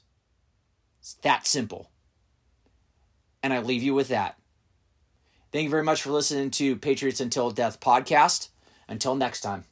It's 0.99 1.15
that 1.15 1.47
simple. 1.47 1.89
And 3.43 3.51
I 3.51 3.59
leave 3.59 3.81
you 3.81 3.95
with 3.95 4.09
that. 4.09 4.37
Thank 5.51 5.65
you 5.65 5.69
very 5.69 5.83
much 5.83 6.01
for 6.01 6.11
listening 6.11 6.51
to 6.51 6.77
Patriots 6.77 7.19
Until 7.19 7.49
Death 7.51 7.79
podcast. 7.79 8.49
Until 8.87 9.15
next 9.15 9.41
time. 9.41 9.65